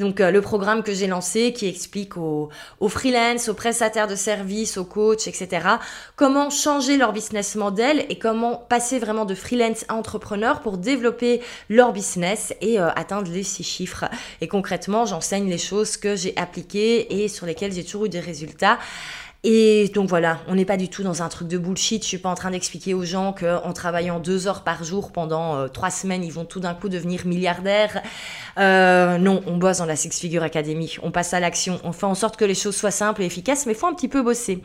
Donc, 0.00 0.20
euh, 0.20 0.32
le 0.32 0.40
programme 0.40 0.82
que 0.82 0.92
j'ai 0.92 1.06
lancé 1.06 1.52
qui 1.52 1.68
explique 1.68 2.16
aux, 2.16 2.48
aux 2.80 2.88
freelance, 2.88 3.48
aux 3.48 3.54
prestataires 3.54 4.08
de 4.08 4.16
services, 4.16 4.76
aux 4.76 4.84
coachs, 4.84 5.28
etc., 5.28 5.68
comment 6.16 6.50
changer 6.50 6.96
leur 6.96 7.12
business 7.12 7.54
model 7.54 8.04
et 8.08 8.18
comment 8.18 8.56
passer 8.56 8.98
vraiment 8.98 9.24
de 9.24 9.36
freelance 9.36 9.84
à 9.88 9.94
entrepreneur 9.94 10.62
pour 10.62 10.78
développer 10.78 11.42
leur 11.68 11.92
business 11.92 12.52
et 12.60 12.78
atteindre 12.78 13.30
les 13.30 13.42
six 13.42 13.62
chiffres. 13.62 14.06
Et 14.40 14.48
concrètement, 14.48 15.06
j'enseigne 15.06 15.48
les 15.48 15.58
choses 15.58 15.96
que 15.96 16.16
j'ai 16.16 16.36
appliquées 16.36 17.22
et 17.22 17.28
sur 17.28 17.46
lesquelles 17.46 17.72
j'ai 17.72 17.84
toujours 17.84 18.06
eu 18.06 18.08
des 18.08 18.20
résultats. 18.20 18.78
Et 19.42 19.90
donc 19.94 20.06
voilà, 20.08 20.38
on 20.48 20.54
n'est 20.54 20.66
pas 20.66 20.76
du 20.76 20.88
tout 20.88 21.02
dans 21.02 21.22
un 21.22 21.28
truc 21.30 21.48
de 21.48 21.56
bullshit. 21.56 22.02
Je 22.02 22.08
suis 22.08 22.18
pas 22.18 22.28
en 22.28 22.34
train 22.34 22.50
d'expliquer 22.50 22.92
aux 22.92 23.04
gens 23.04 23.32
qu'en 23.32 23.72
travaillant 23.72 24.20
deux 24.20 24.46
heures 24.46 24.64
par 24.64 24.84
jour 24.84 25.12
pendant 25.12 25.56
euh, 25.56 25.68
trois 25.68 25.90
semaines, 25.90 26.22
ils 26.22 26.32
vont 26.32 26.44
tout 26.44 26.60
d'un 26.60 26.74
coup 26.74 26.90
devenir 26.90 27.26
milliardaires. 27.26 28.02
Euh, 28.58 29.16
non, 29.16 29.42
on 29.46 29.56
bosse 29.56 29.78
dans 29.78 29.86
la 29.86 29.96
Six 29.96 30.20
Figure 30.20 30.42
Academy. 30.42 30.96
On 31.02 31.10
passe 31.10 31.32
à 31.32 31.40
l'action. 31.40 31.80
On 31.84 31.92
fait 31.92 32.04
en 32.04 32.14
sorte 32.14 32.36
que 32.36 32.44
les 32.44 32.54
choses 32.54 32.76
soient 32.76 32.90
simples 32.90 33.22
et 33.22 33.26
efficaces, 33.26 33.64
mais 33.64 33.72
faut 33.72 33.86
un 33.86 33.94
petit 33.94 34.08
peu 34.08 34.22
bosser. 34.22 34.62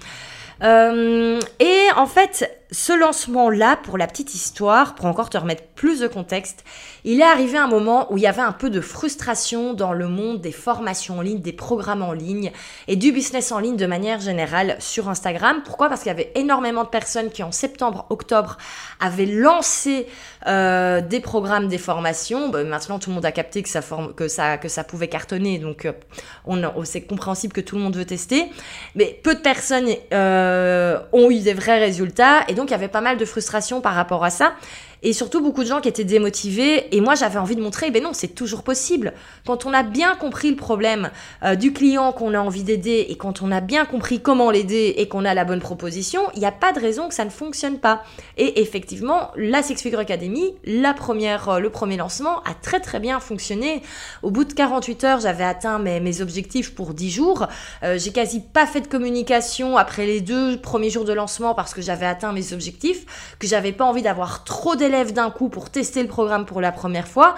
Euh, 0.61 1.39
et 1.59 1.87
en 1.95 2.05
fait, 2.05 2.49
ce 2.71 2.93
lancement-là, 2.93 3.77
pour 3.77 3.97
la 3.97 4.07
petite 4.07 4.33
histoire, 4.33 4.95
pour 4.95 5.05
encore 5.05 5.29
te 5.29 5.37
remettre 5.37 5.63
plus 5.75 5.99
de 5.99 6.07
contexte, 6.07 6.63
il 7.03 7.19
est 7.19 7.25
arrivé 7.25 7.57
un 7.57 7.67
moment 7.67 8.11
où 8.11 8.17
il 8.17 8.23
y 8.23 8.27
avait 8.27 8.41
un 8.41 8.51
peu 8.51 8.69
de 8.69 8.81
frustration 8.81 9.73
dans 9.73 9.93
le 9.93 10.07
monde 10.07 10.41
des 10.41 10.51
formations 10.51 11.19
en 11.19 11.21
ligne, 11.21 11.39
des 11.39 11.53
programmes 11.53 12.01
en 12.01 12.13
ligne 12.13 12.51
et 12.87 12.95
du 12.95 13.11
business 13.11 13.51
en 13.51 13.59
ligne 13.59 13.75
de 13.75 13.85
manière 13.85 14.19
générale 14.19 14.77
sur 14.79 15.09
Instagram. 15.09 15.61
Pourquoi? 15.63 15.89
Parce 15.89 16.01
qu'il 16.01 16.09
y 16.09 16.15
avait 16.15 16.31
énormément 16.35 16.83
de 16.83 16.89
personnes 16.89 17.29
qui 17.29 17.43
en 17.43 17.51
septembre, 17.51 18.07
octobre 18.09 18.57
avaient 18.99 19.27
lancé 19.27 20.07
euh, 20.47 21.01
des 21.01 21.19
programmes, 21.19 21.67
des 21.67 21.77
formations. 21.77 22.49
Bah, 22.49 22.63
maintenant, 22.63 22.97
tout 22.97 23.09
le 23.11 23.15
monde 23.15 23.25
a 23.25 23.31
capté 23.31 23.61
que 23.61 23.69
ça, 23.69 24.83
pouvait 24.83 25.07
cartonner, 25.07 25.59
donc 25.59 25.85
euh, 25.85 25.91
c'est 26.83 27.01
compréhensible 27.01 27.53
que 27.53 27.61
tout 27.61 27.75
le 27.75 27.81
monde 27.81 27.95
veut 27.95 28.05
tester. 28.05 28.45
Mais 28.95 29.19
peu 29.23 29.35
de 29.35 29.41
personnes 29.41 29.89
euh, 30.13 30.99
ont 31.13 31.29
eu 31.29 31.39
des 31.39 31.53
vrais 31.53 31.79
résultats 31.79 32.43
donc 32.55 32.69
il 32.69 32.71
y 32.71 32.75
avait 32.75 32.87
pas 32.87 33.01
mal 33.01 33.17
de 33.17 33.25
frustration 33.25 33.81
par 33.81 33.93
rapport 33.93 34.23
à 34.23 34.29
ça 34.29 34.53
et 35.05 35.13
surtout 35.13 35.39
beaucoup 35.39 35.61
de 35.63 35.67
gens 35.67 35.81
qui 35.81 35.87
étaient 35.87 36.03
démotivés. 36.03 36.93
Et 36.95 36.99
moi, 36.99 37.13
j'avais 37.13 37.37
envie 37.37 37.55
de 37.55 37.61
montrer, 37.61 37.91
ben 37.91 38.01
non, 38.01 38.09
c'est 38.11 38.29
toujours 38.29 38.63
possible. 38.63 39.13
Quand 39.45 39.67
on 39.67 39.73
a 39.73 39.83
bien 39.83 40.15
compris 40.15 40.49
le 40.49 40.55
problème 40.55 41.11
euh, 41.43 41.53
du 41.53 41.73
client 41.73 42.11
qu'on 42.11 42.33
a 42.33 42.39
envie 42.39 42.63
d'aider 42.63 43.05
et 43.07 43.15
quand 43.15 43.43
on 43.43 43.51
a 43.51 43.61
bien 43.61 43.85
compris 43.85 44.19
comment 44.19 44.49
l'aider 44.49 44.95
et 44.97 45.07
qu'on 45.07 45.23
a 45.23 45.35
la 45.35 45.45
bonne 45.45 45.59
proposition, 45.59 46.21
il 46.33 46.39
n'y 46.39 46.47
a 46.47 46.51
pas 46.51 46.73
de 46.73 46.79
raison 46.79 47.07
que 47.07 47.13
ça 47.13 47.23
ne 47.23 47.29
fonctionne 47.29 47.77
pas. 47.77 48.03
Et 48.37 48.61
effectivement, 48.61 49.29
la 49.35 49.61
Six 49.61 49.75
Figure 49.75 49.99
Academy, 49.99 50.55
la 50.65 50.95
première, 50.95 51.49
euh, 51.49 51.59
le 51.59 51.69
premier 51.69 51.97
lancement 51.97 52.41
a 52.41 52.55
très 52.59 52.79
très 52.79 52.99
bien 52.99 53.19
fonctionné. 53.19 53.83
Au 54.23 54.31
bout 54.31 54.43
de 54.43 54.53
48 54.53 55.03
heures, 55.03 55.19
j'avais 55.19 55.43
atteint 55.43 55.77
mes, 55.77 56.21
objectifs 56.21 56.73
pour 56.73 56.95
10 56.95 57.11
jours. 57.11 57.47
Euh, 57.83 57.99
j'ai 57.99 58.11
quasi 58.11 58.39
pas 58.39 58.65
fait 58.65 58.81
de 58.81 58.87
communication 58.87 59.77
après 59.77 60.07
les 60.07 60.21
deux 60.21 60.57
premiers 60.59 60.89
jours 60.89 61.05
de 61.05 61.13
lancement 61.13 61.53
parce 61.53 61.75
que 61.75 61.83
j'avais 61.83 62.07
atteint 62.07 62.31
mes 62.31 62.53
objectifs, 62.53 63.35
que 63.37 63.45
j'avais 63.45 63.71
pas 63.71 63.85
envie 63.85 64.01
d'avoir 64.01 64.43
trop 64.45 64.75
d'un 65.03 65.29
coup 65.29 65.49
pour 65.49 65.69
tester 65.69 66.01
le 66.01 66.07
programme 66.07 66.45
pour 66.45 66.61
la 66.61 66.71
première 66.71 67.07
fois. 67.07 67.35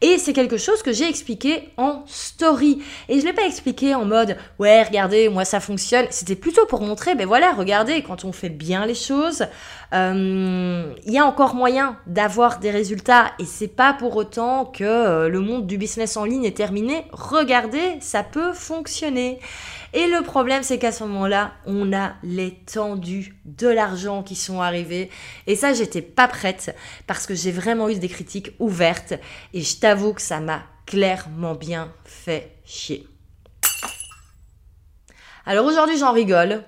Et 0.00 0.18
c'est 0.18 0.32
quelque 0.32 0.58
chose 0.58 0.82
que 0.82 0.92
j'ai 0.92 1.08
expliqué 1.08 1.70
en 1.78 2.02
story. 2.06 2.82
Et 3.08 3.20
je 3.20 3.24
l'ai 3.24 3.32
pas 3.32 3.46
expliqué 3.46 3.94
en 3.94 4.04
mode 4.04 4.36
ouais, 4.58 4.82
regardez, 4.82 5.28
moi 5.28 5.44
ça 5.44 5.60
fonctionne. 5.60 6.06
C'était 6.10 6.34
plutôt 6.34 6.66
pour 6.66 6.82
montrer, 6.82 7.14
ben 7.14 7.26
voilà, 7.26 7.52
regardez, 7.52 8.02
quand 8.02 8.24
on 8.24 8.32
fait 8.32 8.50
bien 8.50 8.84
les 8.84 8.94
choses, 8.94 9.46
euh, 9.94 10.92
il 11.06 11.12
y 11.12 11.18
a 11.18 11.24
encore 11.24 11.54
moyen 11.54 11.96
d'avoir 12.06 12.58
des 12.58 12.70
résultats. 12.70 13.32
Et 13.38 13.46
c'est 13.46 13.68
pas 13.68 13.94
pour 13.94 14.16
autant 14.16 14.66
que 14.66 14.84
euh, 14.84 15.28
le 15.28 15.40
monde 15.40 15.66
du 15.66 15.78
business 15.78 16.16
en 16.16 16.24
ligne 16.24 16.44
est 16.44 16.56
terminé. 16.56 17.06
Regardez, 17.12 17.96
ça 18.00 18.22
peut 18.22 18.52
fonctionner. 18.52 19.38
Et 19.96 20.08
le 20.08 20.22
problème, 20.22 20.64
c'est 20.64 20.78
qu'à 20.78 20.90
ce 20.90 21.04
moment-là, 21.04 21.52
on 21.66 21.92
a 21.92 22.14
les 22.24 22.52
tendus 22.52 23.36
de 23.44 23.68
l'argent 23.68 24.24
qui 24.24 24.34
sont 24.34 24.60
arrivés. 24.60 25.08
Et 25.46 25.54
ça, 25.54 25.72
j'étais 25.72 26.02
pas 26.02 26.26
prête 26.26 26.74
parce 27.06 27.28
que 27.28 27.34
j'ai 27.36 27.52
vraiment 27.52 27.88
eu 27.88 27.94
des 27.94 28.08
critiques 28.08 28.50
ouvertes. 28.58 29.14
Et 29.52 29.62
je 29.62 29.78
t'avoue 29.78 30.12
que 30.12 30.20
ça 30.20 30.40
m'a 30.40 30.64
clairement 30.84 31.54
bien 31.54 31.92
fait 32.04 32.56
chier. 32.64 33.06
Alors 35.46 35.64
aujourd'hui, 35.64 35.96
j'en 35.96 36.12
rigole. 36.12 36.64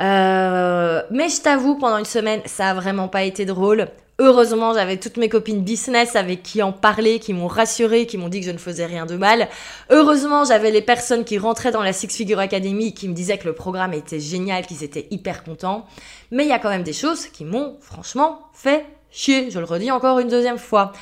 Euh, 0.00 1.02
mais 1.10 1.28
je 1.28 1.42
t'avoue, 1.42 1.76
pendant 1.76 1.98
une 1.98 2.06
semaine, 2.06 2.40
ça 2.46 2.70
a 2.70 2.74
vraiment 2.74 3.08
pas 3.08 3.24
été 3.24 3.44
drôle. 3.44 3.88
Heureusement, 4.20 4.74
j'avais 4.74 4.96
toutes 4.96 5.16
mes 5.16 5.28
copines 5.28 5.64
business 5.64 6.14
avec 6.14 6.44
qui 6.44 6.62
en 6.62 6.70
parler, 6.70 7.18
qui 7.18 7.32
m'ont 7.32 7.48
rassuré, 7.48 8.06
qui 8.06 8.16
m'ont 8.16 8.28
dit 8.28 8.38
que 8.38 8.46
je 8.46 8.52
ne 8.52 8.58
faisais 8.58 8.86
rien 8.86 9.06
de 9.06 9.16
mal. 9.16 9.48
Heureusement, 9.90 10.44
j'avais 10.44 10.70
les 10.70 10.82
personnes 10.82 11.24
qui 11.24 11.36
rentraient 11.36 11.72
dans 11.72 11.82
la 11.82 11.92
Six 11.92 12.08
Figure 12.08 12.38
Academy 12.38 12.94
qui 12.94 13.08
me 13.08 13.14
disaient 13.14 13.38
que 13.38 13.46
le 13.46 13.54
programme 13.54 13.92
était 13.92 14.20
génial, 14.20 14.66
qu'ils 14.66 14.84
étaient 14.84 15.08
hyper 15.10 15.42
contents. 15.42 15.86
Mais 16.30 16.44
il 16.44 16.48
y 16.48 16.52
a 16.52 16.60
quand 16.60 16.68
même 16.68 16.84
des 16.84 16.92
choses 16.92 17.26
qui 17.26 17.44
m'ont 17.44 17.76
franchement 17.80 18.42
fait 18.52 18.86
chier. 19.10 19.50
Je 19.50 19.58
le 19.58 19.64
redis 19.64 19.90
encore 19.90 20.20
une 20.20 20.28
deuxième 20.28 20.58
fois. 20.58 20.92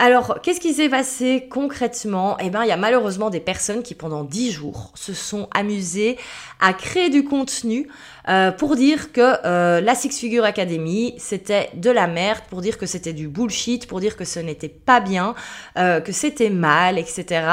Alors, 0.00 0.40
qu'est-ce 0.42 0.60
qui 0.60 0.74
s'est 0.74 0.88
passé 0.88 1.48
concrètement? 1.50 2.36
Eh 2.38 2.50
bien, 2.50 2.62
il 2.62 2.68
y 2.68 2.72
a 2.72 2.76
malheureusement 2.76 3.30
des 3.30 3.40
personnes 3.40 3.82
qui, 3.82 3.96
pendant 3.96 4.22
10 4.22 4.52
jours, 4.52 4.92
se 4.94 5.12
sont 5.12 5.48
amusées 5.52 6.16
à 6.60 6.72
créer 6.72 7.10
du 7.10 7.24
contenu 7.24 7.88
euh, 8.28 8.52
pour 8.52 8.76
dire 8.76 9.12
que 9.12 9.34
euh, 9.46 9.80
la 9.80 9.94
Six 9.94 10.18
Figure 10.18 10.44
Academy, 10.44 11.14
c'était 11.18 11.70
de 11.74 11.90
la 11.90 12.06
merde, 12.06 12.40
pour 12.50 12.60
dire 12.60 12.76
que 12.76 12.86
c'était 12.86 13.12
du 13.12 13.26
bullshit, 13.28 13.86
pour 13.86 14.00
dire 14.00 14.16
que 14.16 14.24
ce 14.24 14.38
n'était 14.38 14.68
pas 14.68 15.00
bien, 15.00 15.34
euh, 15.78 16.00
que 16.00 16.12
c'était 16.12 16.50
mal, 16.50 16.98
etc. 16.98 17.46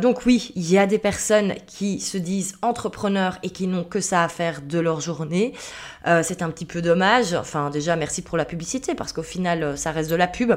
donc 0.00 0.26
oui, 0.26 0.52
il 0.54 0.70
y 0.70 0.78
a 0.78 0.86
des 0.86 0.98
personnes 0.98 1.54
qui 1.66 2.00
se 2.00 2.18
disent 2.18 2.56
entrepreneurs 2.62 3.38
et 3.42 3.50
qui 3.50 3.66
n'ont 3.66 3.84
que 3.84 4.00
ça 4.00 4.22
à 4.22 4.28
faire 4.28 4.62
de 4.62 4.78
leur 4.78 5.00
journée. 5.00 5.52
c'est 6.22 6.42
un 6.42 6.50
petit 6.50 6.66
peu 6.66 6.82
dommage. 6.82 7.34
Enfin, 7.34 7.70
déjà, 7.70 7.96
merci 7.96 8.22
pour 8.22 8.36
la 8.36 8.44
publicité, 8.44 8.94
parce 8.94 9.12
qu'au 9.12 9.22
final, 9.22 9.76
ça 9.76 9.90
reste 9.90 10.10
de 10.10 10.16
la 10.16 10.26
pub. 10.26 10.52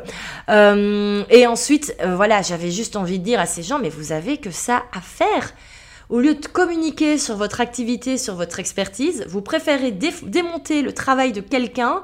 et 0.49 1.47
ensuite, 1.47 1.95
voilà, 2.05 2.41
j'avais 2.41 2.71
juste 2.71 2.95
envie 2.95 3.19
de 3.19 3.23
dire 3.23 3.39
à 3.39 3.45
ces 3.45 3.63
gens, 3.63 3.79
mais 3.79 3.89
vous 3.89 4.11
avez 4.11 4.37
que 4.37 4.51
ça 4.51 4.83
à 4.93 5.01
faire. 5.01 5.53
Au 6.09 6.21
lieu 6.21 6.35
de 6.35 6.47
communiquer 6.47 7.17
sur 7.17 7.35
votre 7.35 7.59
activité, 7.59 8.17
sur 8.17 8.35
votre 8.35 8.59
expertise, 8.59 9.25
vous 9.27 9.41
préférez 9.41 9.91
démonter 9.91 10.81
le 10.81 10.93
travail 10.93 11.33
de 11.33 11.41
quelqu'un, 11.41 12.01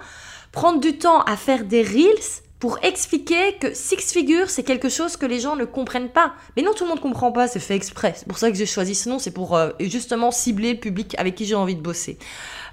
prendre 0.52 0.82
du 0.82 0.98
temps 0.98 1.22
à 1.22 1.38
faire 1.38 1.64
des 1.64 1.84
reels 1.84 2.44
pour 2.64 2.80
expliquer 2.82 3.58
que 3.60 3.74
six 3.74 4.14
figures, 4.14 4.50
c'est 4.50 4.64
quelque 4.64 4.88
chose 4.88 5.18
que 5.18 5.26
les 5.26 5.42
gens 5.42 5.58
ne 5.58 5.66
comprennent 5.66 6.08
pas. 6.08 6.34
Mais 6.56 6.64
non, 6.64 6.72
tout 6.74 6.86
le 6.86 6.90
monde 6.90 7.00
ne 7.00 7.04
comprend 7.04 7.32
pas, 7.32 7.50
c'est 7.50 7.60
fait 7.60 7.76
exprès. 7.76 8.14
C'est 8.16 8.26
pour 8.26 8.38
ça 8.38 8.50
que 8.50 8.56
j'ai 8.56 8.66
choisi 8.66 8.96
ce 8.96 9.10
nom, 9.10 9.20
c'est 9.20 9.32
pour 9.32 9.58
euh, 9.58 9.72
justement 9.82 10.32
cibler 10.32 10.74
le 10.74 10.80
public 10.80 11.14
avec 11.18 11.36
qui 11.36 11.46
j'ai 11.46 11.56
envie 11.56 11.76
de 11.76 11.82
bosser. 11.82 12.18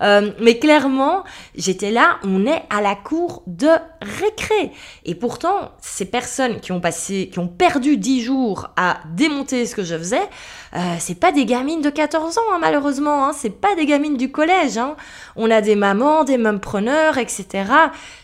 Euh, 0.01 0.31
mais 0.41 0.61
clairement, 0.61 1.25
j'étais 1.57 1.91
là, 1.91 2.19
on 2.23 2.47
est 2.47 2.63
à 2.71 2.81
la 2.83 2.95
cour 2.95 3.43
de 3.49 3.69
récré. 4.01 4.71
Et 5.05 5.17
pourtant, 5.17 5.73
ces 5.81 6.05
personnes 6.05 6.61
qui 6.61 6.71
ont 6.71 6.81
passé, 6.81 7.29
qui 7.33 7.41
ont 7.41 7.49
perdu 7.49 7.97
10 7.97 8.23
jours 8.23 8.69
à 8.77 9.01
démonter 9.17 9.67
ce 9.67 9.75
que 9.75 9.83
je 9.83 9.99
faisais, 9.99 10.29
euh, 10.77 10.97
c'est 11.01 11.19
pas 11.19 11.33
des 11.33 11.47
gamines 11.47 11.83
de 11.83 11.91
14 11.91 12.39
ans, 12.39 12.43
hein, 12.53 12.59
malheureusement. 12.61 13.27
Hein, 13.27 13.33
c'est 13.33 13.51
pas 13.51 13.75
des 13.75 13.87
gamines 13.87 14.17
du 14.17 14.31
collège. 14.31 14.79
Hein. 14.79 14.95
On 15.35 15.51
a 15.51 15.61
des 15.61 15.75
mamans, 15.75 16.23
des 16.23 16.39
preneurs, 16.61 17.19
etc. 17.19 17.47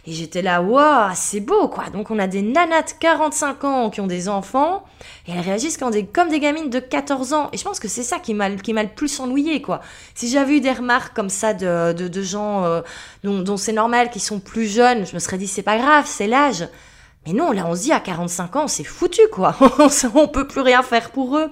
Et 0.06 0.12
j'étais 0.12 0.42
là, 0.42 0.62
waouh, 0.62 1.10
c'est 1.14 1.40
beau, 1.40 1.68
quoi. 1.68 1.84
Donc 1.92 2.10
on 2.10 2.18
a 2.18 2.28
des 2.28 2.42
nanas 2.42 2.82
de 2.82 2.92
45 3.00 3.64
ans 3.64 3.90
qui 3.90 4.00
ont 4.00 4.06
des 4.06 4.28
enfants 4.28 4.84
et 5.26 5.32
elles 5.32 5.40
réagissent 5.40 5.76
comme 5.76 5.90
des, 5.90 6.40
gamines 6.40 6.70
de 6.70 6.78
14 6.78 7.32
ans. 7.32 7.48
Et 7.52 7.58
je 7.58 7.64
pense 7.64 7.80
que 7.80 7.88
c'est 7.88 8.04
ça 8.04 8.20
qui 8.20 8.32
m'a 8.32 8.48
le 8.48 8.88
plus 8.94 9.18
ennuyé, 9.18 9.60
quoi. 9.60 9.80
Si 10.14 10.28
j'avais 10.28 10.58
eu 10.58 10.60
des 10.60 10.72
remarques 10.72 11.16
comme 11.16 11.30
ça 11.30 11.52
de, 11.52 11.92
de, 11.92 12.22
gens 12.22 12.64
euh, 12.64 12.82
dont, 13.24 13.40
dont 13.40 13.56
c'est 13.56 13.72
normal, 13.72 14.10
qui 14.10 14.20
sont 14.20 14.38
plus 14.38 14.66
jeunes, 14.66 15.04
je 15.04 15.14
me 15.14 15.18
serais 15.18 15.38
dit, 15.38 15.48
c'est 15.48 15.62
pas 15.62 15.78
grave, 15.78 16.04
c'est 16.06 16.28
l'âge. 16.28 16.68
Mais 17.26 17.32
non, 17.32 17.50
là, 17.50 17.64
on 17.66 17.74
se 17.74 17.82
dit 17.82 17.92
à 17.92 18.00
45 18.00 18.56
ans, 18.56 18.68
c'est 18.68 18.84
foutu, 18.84 19.20
quoi. 19.32 19.56
on 20.14 20.28
peut 20.28 20.46
plus 20.46 20.60
rien 20.60 20.82
faire 20.82 21.10
pour 21.10 21.36
eux. 21.36 21.50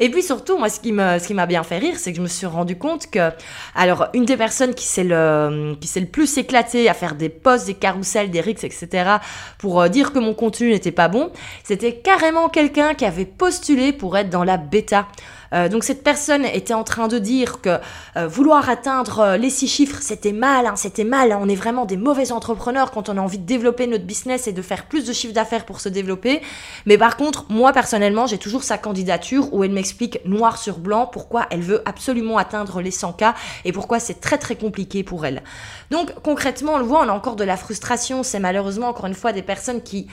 Et 0.00 0.10
puis 0.10 0.22
surtout, 0.22 0.58
moi, 0.58 0.68
ce 0.68 0.80
qui 0.80 0.92
m'a 0.92 1.46
bien 1.46 1.62
fait 1.62 1.78
rire, 1.78 1.94
c'est 1.96 2.12
que 2.12 2.18
je 2.18 2.22
me 2.22 2.28
suis 2.28 2.46
rendu 2.46 2.76
compte 2.76 3.10
que, 3.10 3.30
alors, 3.74 4.08
une 4.12 4.24
des 4.24 4.36
personnes 4.36 4.74
qui 4.74 4.84
s'est 4.84 5.04
le, 5.04 5.76
qui 5.80 5.88
s'est 5.88 6.00
le 6.00 6.06
plus 6.06 6.36
éclatée 6.36 6.88
à 6.88 6.94
faire 6.94 7.14
des 7.14 7.30
posts, 7.30 7.66
des 7.66 7.74
carousels, 7.74 8.30
des 8.30 8.40
rix, 8.40 8.56
etc., 8.62 9.16
pour 9.58 9.80
euh, 9.80 9.88
dire 9.88 10.12
que 10.12 10.18
mon 10.18 10.34
contenu 10.34 10.70
n'était 10.70 10.92
pas 10.92 11.08
bon, 11.08 11.30
c'était 11.62 11.96
carrément 11.96 12.48
quelqu'un 12.48 12.94
qui 12.94 13.04
avait 13.04 13.24
postulé 13.24 13.92
pour 13.92 14.16
être 14.18 14.30
dans 14.30 14.44
la 14.44 14.58
bêta. 14.58 15.06
Euh, 15.54 15.68
donc 15.68 15.84
cette 15.84 16.02
personne 16.02 16.44
était 16.44 16.74
en 16.74 16.84
train 16.84 17.08
de 17.08 17.18
dire 17.18 17.60
que 17.60 17.78
euh, 18.16 18.26
vouloir 18.26 18.68
atteindre 18.68 19.20
euh, 19.20 19.36
les 19.36 19.50
six 19.50 19.68
chiffres, 19.68 19.98
c'était 20.00 20.32
mal, 20.32 20.66
hein, 20.66 20.76
c'était 20.76 21.04
mal, 21.04 21.36
on 21.40 21.48
est 21.48 21.54
vraiment 21.54 21.84
des 21.84 21.96
mauvais 21.96 22.32
entrepreneurs 22.32 22.90
quand 22.90 23.08
on 23.08 23.16
a 23.16 23.20
envie 23.20 23.38
de 23.38 23.46
développer 23.46 23.86
notre 23.86 24.04
business 24.04 24.46
et 24.48 24.52
de 24.52 24.62
faire 24.62 24.86
plus 24.86 25.04
de 25.06 25.12
chiffre 25.12 25.32
d'affaires 25.32 25.64
pour 25.64 25.80
se 25.80 25.88
développer. 25.88 26.42
Mais 26.86 26.98
par 26.98 27.16
contre, 27.16 27.46
moi 27.48 27.72
personnellement, 27.72 28.26
j'ai 28.26 28.38
toujours 28.38 28.64
sa 28.64 28.78
candidature 28.78 29.52
où 29.54 29.64
elle 29.64 29.72
m'explique 29.72 30.18
noir 30.24 30.58
sur 30.58 30.78
blanc 30.78 31.06
pourquoi 31.06 31.46
elle 31.50 31.62
veut 31.62 31.82
absolument 31.86 32.38
atteindre 32.38 32.80
les 32.80 32.90
100K 32.90 33.34
et 33.64 33.72
pourquoi 33.72 34.00
c'est 34.00 34.20
très 34.20 34.38
très 34.38 34.56
compliqué 34.56 35.04
pour 35.04 35.24
elle. 35.24 35.42
Donc 35.90 36.12
concrètement, 36.22 36.74
on 36.74 36.78
le 36.78 36.84
voit, 36.84 37.04
on 37.04 37.08
a 37.08 37.12
encore 37.12 37.36
de 37.36 37.44
la 37.44 37.56
frustration, 37.56 38.22
c'est 38.22 38.40
malheureusement 38.40 38.88
encore 38.88 39.06
une 39.06 39.14
fois 39.14 39.32
des 39.32 39.42
personnes 39.42 39.82
qui 39.82 40.08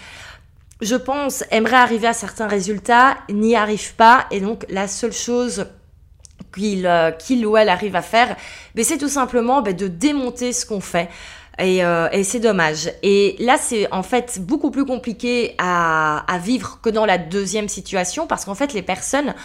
je 0.81 0.95
pense, 0.95 1.43
aimerait 1.51 1.75
arriver 1.75 2.07
à 2.07 2.13
certains 2.13 2.47
résultats, 2.47 3.17
n'y 3.29 3.55
arrive 3.55 3.95
pas, 3.95 4.25
et 4.31 4.39
donc 4.39 4.65
la 4.69 4.87
seule 4.87 5.13
chose 5.13 5.67
qu'il 6.53 6.85
euh, 6.85 7.11
ou 7.45 7.57
elle 7.57 7.69
arrive 7.69 7.95
à 7.95 8.01
faire, 8.01 8.35
ben, 8.75 8.83
c'est 8.83 8.97
tout 8.97 9.07
simplement 9.07 9.61
ben, 9.61 9.75
de 9.75 9.87
démonter 9.87 10.53
ce 10.53 10.65
qu'on 10.65 10.81
fait. 10.81 11.09
Et, 11.59 11.83
euh, 11.83 12.07
c'est 12.23 12.39
dommage. 12.39 12.91
Et 13.03 13.35
là, 13.39 13.57
c'est 13.57 13.91
en 13.91 14.03
fait 14.03 14.39
beaucoup 14.41 14.71
plus 14.71 14.85
compliqué 14.85 15.53
à, 15.57 16.23
à 16.31 16.37
vivre 16.39 16.79
que 16.81 16.89
dans 16.89 17.05
la 17.05 17.17
deuxième 17.17 17.69
situation, 17.69 18.25
parce 18.25 18.45
qu'en 18.45 18.55
fait, 18.55 18.73
les 18.73 18.81
personnes 18.81 19.35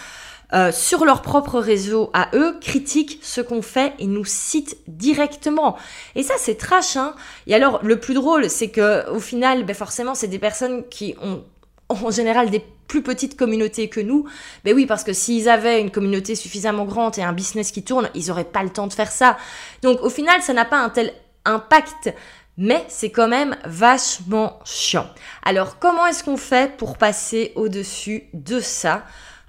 euh, 0.53 0.71
sur 0.73 1.05
leur 1.05 1.23
propre 1.23 1.59
réseau 1.59 2.11
à 2.13 2.29
eux, 2.35 2.57
critiquent 2.61 3.19
ce 3.23 3.41
qu'on 3.41 3.63
fait 3.63 3.95
et 3.99 4.07
nous 4.07 4.25
citent 4.25 4.79
directement. 4.87 5.77
Et 6.15 6.23
ça, 6.23 6.35
c'est 6.39 6.57
trash. 6.57 6.97
Hein 6.97 7.15
et 7.47 7.55
alors, 7.55 7.81
le 7.83 7.99
plus 7.99 8.15
drôle, 8.15 8.49
c'est 8.49 8.69
que 8.69 9.09
au 9.11 9.21
final, 9.21 9.65
ben 9.65 9.75
forcément, 9.75 10.15
c'est 10.15 10.29
des 10.29 10.39
personnes 10.39 10.85
qui 10.89 11.15
ont 11.23 11.43
en 11.89 12.11
général 12.11 12.51
des 12.51 12.65
plus 12.89 13.03
petites 13.03 13.37
communautés 13.37 13.89
que 13.89 14.01
nous. 14.01 14.27
Ben 14.65 14.75
oui, 14.75 14.87
parce 14.87 15.05
que 15.05 15.13
s'ils 15.13 15.49
avaient 15.49 15.81
une 15.81 15.91
communauté 15.91 16.35
suffisamment 16.35 16.85
grande 16.85 17.19
et 17.19 17.23
un 17.23 17.33
business 17.33 17.73
qui 17.73 17.83
tourne, 17.83 18.09
ils 18.15 18.29
n'auraient 18.29 18.45
pas 18.45 18.63
le 18.63 18.71
temps 18.71 18.87
de 18.87 18.93
faire 18.93 19.11
ça. 19.11 19.37
Donc 19.83 20.01
au 20.03 20.11
final, 20.11 20.41
ça 20.43 20.53
n'a 20.53 20.65
pas 20.65 20.79
un 20.79 20.91
tel 20.91 21.13
impact 21.45 22.13
mais 22.59 22.85
c'est 22.89 23.11
quand 23.11 23.29
même 23.29 23.57
vachement 23.65 24.61
chiant. 24.65 25.07
Alors 25.45 25.79
comment 25.79 26.07
est-ce 26.07 26.25
qu'on 26.25 26.37
fait 26.37 26.77
pour 26.77 26.97
passer 26.97 27.53
au-dessus 27.55 28.25
de 28.33 28.61
ça? 28.61 29.05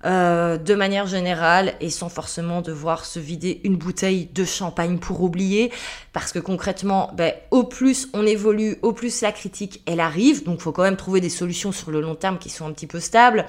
Euh, 0.06 0.58
de 0.58 0.76
manière 0.76 1.08
générale 1.08 1.74
et 1.82 1.90
sans 1.90 2.08
forcément 2.08 2.62
devoir 2.62 3.04
se 3.04 3.18
vider 3.18 3.62
une 3.64 3.78
bouteille 3.78 4.28
de 4.28 4.46
champagne 4.46 5.00
pour 5.00 5.24
oublier 5.24 5.72
parce 6.14 6.32
que 6.32 6.38
concrètement 6.38 7.10
ben, 7.16 7.34
au 7.50 7.64
plus 7.64 8.08
on 8.14 8.24
évolue 8.24 8.78
au 8.84 8.94
plus 8.94 9.22
la 9.22 9.32
critique 9.32 9.82
elle 9.88 10.00
arrive. 10.00 10.44
Donc 10.44 10.62
faut 10.62 10.72
quand 10.72 10.84
même 10.84 10.98
trouver 10.98 11.20
des 11.20 11.32
solutions 11.32 11.72
sur 11.72 11.90
le 11.90 12.00
long 12.00 12.14
terme 12.14 12.38
qui 12.38 12.52
sont 12.52 12.68
un 12.68 12.74
petit 12.74 12.86
peu 12.86 13.00
stables. 13.00 13.48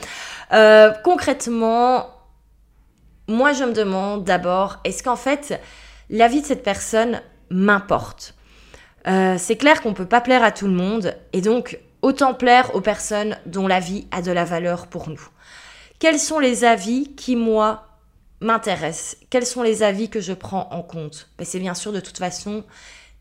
Euh, 0.54 0.90
concrètement 1.04 2.06
moi 3.28 3.52
je 3.52 3.64
me 3.64 3.74
demande 3.74 4.24
d'abord 4.24 4.78
est-ce 4.84 5.02
qu'en 5.02 5.16
fait 5.16 5.60
la 6.08 6.28
vie 6.28 6.40
de 6.40 6.46
cette 6.46 6.62
personne 6.62 7.20
m'importe? 7.50 8.34
Euh, 9.06 9.36
c'est 9.36 9.56
clair 9.56 9.82
qu'on 9.82 9.92
peut 9.92 10.08
pas 10.08 10.22
plaire 10.22 10.42
à 10.42 10.50
tout 10.50 10.66
le 10.66 10.72
monde 10.72 11.14
et 11.34 11.42
donc 11.42 11.78
autant 12.00 12.32
plaire 12.32 12.74
aux 12.74 12.80
personnes 12.80 13.36
dont 13.44 13.66
la 13.68 13.80
vie 13.80 14.06
a 14.12 14.22
de 14.22 14.32
la 14.32 14.46
valeur 14.46 14.86
pour 14.86 15.10
nous 15.10 15.28
quels 15.98 16.18
sont 16.18 16.38
les 16.38 16.64
avis 16.64 17.14
qui, 17.14 17.36
moi, 17.36 17.86
m'intéressent? 18.40 19.16
Quels 19.30 19.46
sont 19.46 19.62
les 19.62 19.82
avis 19.82 20.08
que 20.08 20.20
je 20.20 20.32
prends 20.32 20.68
en 20.70 20.82
compte? 20.82 21.28
Ben, 21.38 21.44
C'est 21.44 21.58
bien 21.58 21.74
sûr 21.74 21.92
de 21.92 22.00
toute 22.00 22.18
façon 22.18 22.64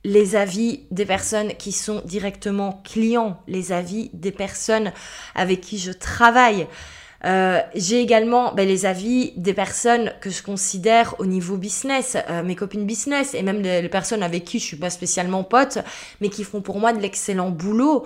les 0.04 0.36
avis 0.36 0.84
des 0.92 1.06
personnes 1.06 1.54
qui 1.56 1.72
sont 1.72 2.02
directement 2.06 2.82
clients, 2.86 3.42
les 3.48 3.72
avis 3.72 4.10
des 4.14 4.32
personnes 4.32 4.94
avec 5.36 5.60
qui 5.60 5.80
je 5.80 5.92
travaille. 5.92 6.68
Euh, 7.26 7.60
j'ai 7.74 8.00
également 8.00 8.54
ben, 8.54 8.68
les 8.68 8.86
avis 8.86 9.34
des 9.36 9.54
personnes 9.54 10.14
que 10.22 10.30
je 10.30 10.44
considère 10.44 11.16
au 11.20 11.26
niveau 11.26 11.58
business, 11.58 12.16
euh, 12.30 12.44
mes 12.44 12.56
copines 12.56 12.86
business 12.86 13.34
et 13.34 13.42
même 13.42 13.62
les, 13.62 13.90
personnes 13.90 14.22
avec 14.22 14.46
qui 14.46 14.60
je 14.60 14.66
suis 14.66 14.78
pas 14.78 14.92
spécialement 14.92 15.44
pote, 15.44 15.80
mais 16.22 16.30
qui 16.30 16.44
font 16.44 16.62
pour 16.62 16.80
moi 16.80 16.94
de 16.94 17.00
l'excellent 17.00 17.50
boulot. 17.50 18.06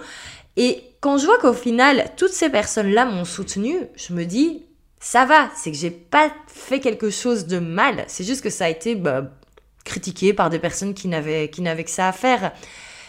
Et 0.56 0.82
quand 1.02 1.18
je 1.18 1.26
vois 1.26 1.40
qu'au 1.40 1.54
final, 1.54 2.06
toutes 2.16 2.32
ces 2.32 2.50
personnes-là 2.50 3.06
m'ont 3.06 3.26
soutenu, 3.26 3.76
je 3.96 4.14
me 4.14 4.24
dis, 4.24 4.64
ça 5.00 5.26
va, 5.26 5.50
c'est 5.56 5.72
que 5.72 5.78
j'ai 5.78 5.90
pas 5.90 6.32
fait 6.48 6.80
quelque 6.80 7.10
chose 7.10 7.48
de 7.48 7.58
mal, 7.58 8.06
c'est 8.08 8.24
juste 8.24 8.44
que 8.44 8.52
ça 8.52 8.66
a 8.66 8.70
été 8.70 8.94
bah, 8.94 9.24
critiqué 9.84 10.32
par 10.34 10.52
des 10.52 10.60
personnes 10.60 10.94
qui 10.94 11.08
n'avaient, 11.08 11.50
qui 11.50 11.64
n'avaient 11.64 11.84
que 11.84 11.90
ça 11.90 12.08
à 12.08 12.12
faire. 12.12 12.52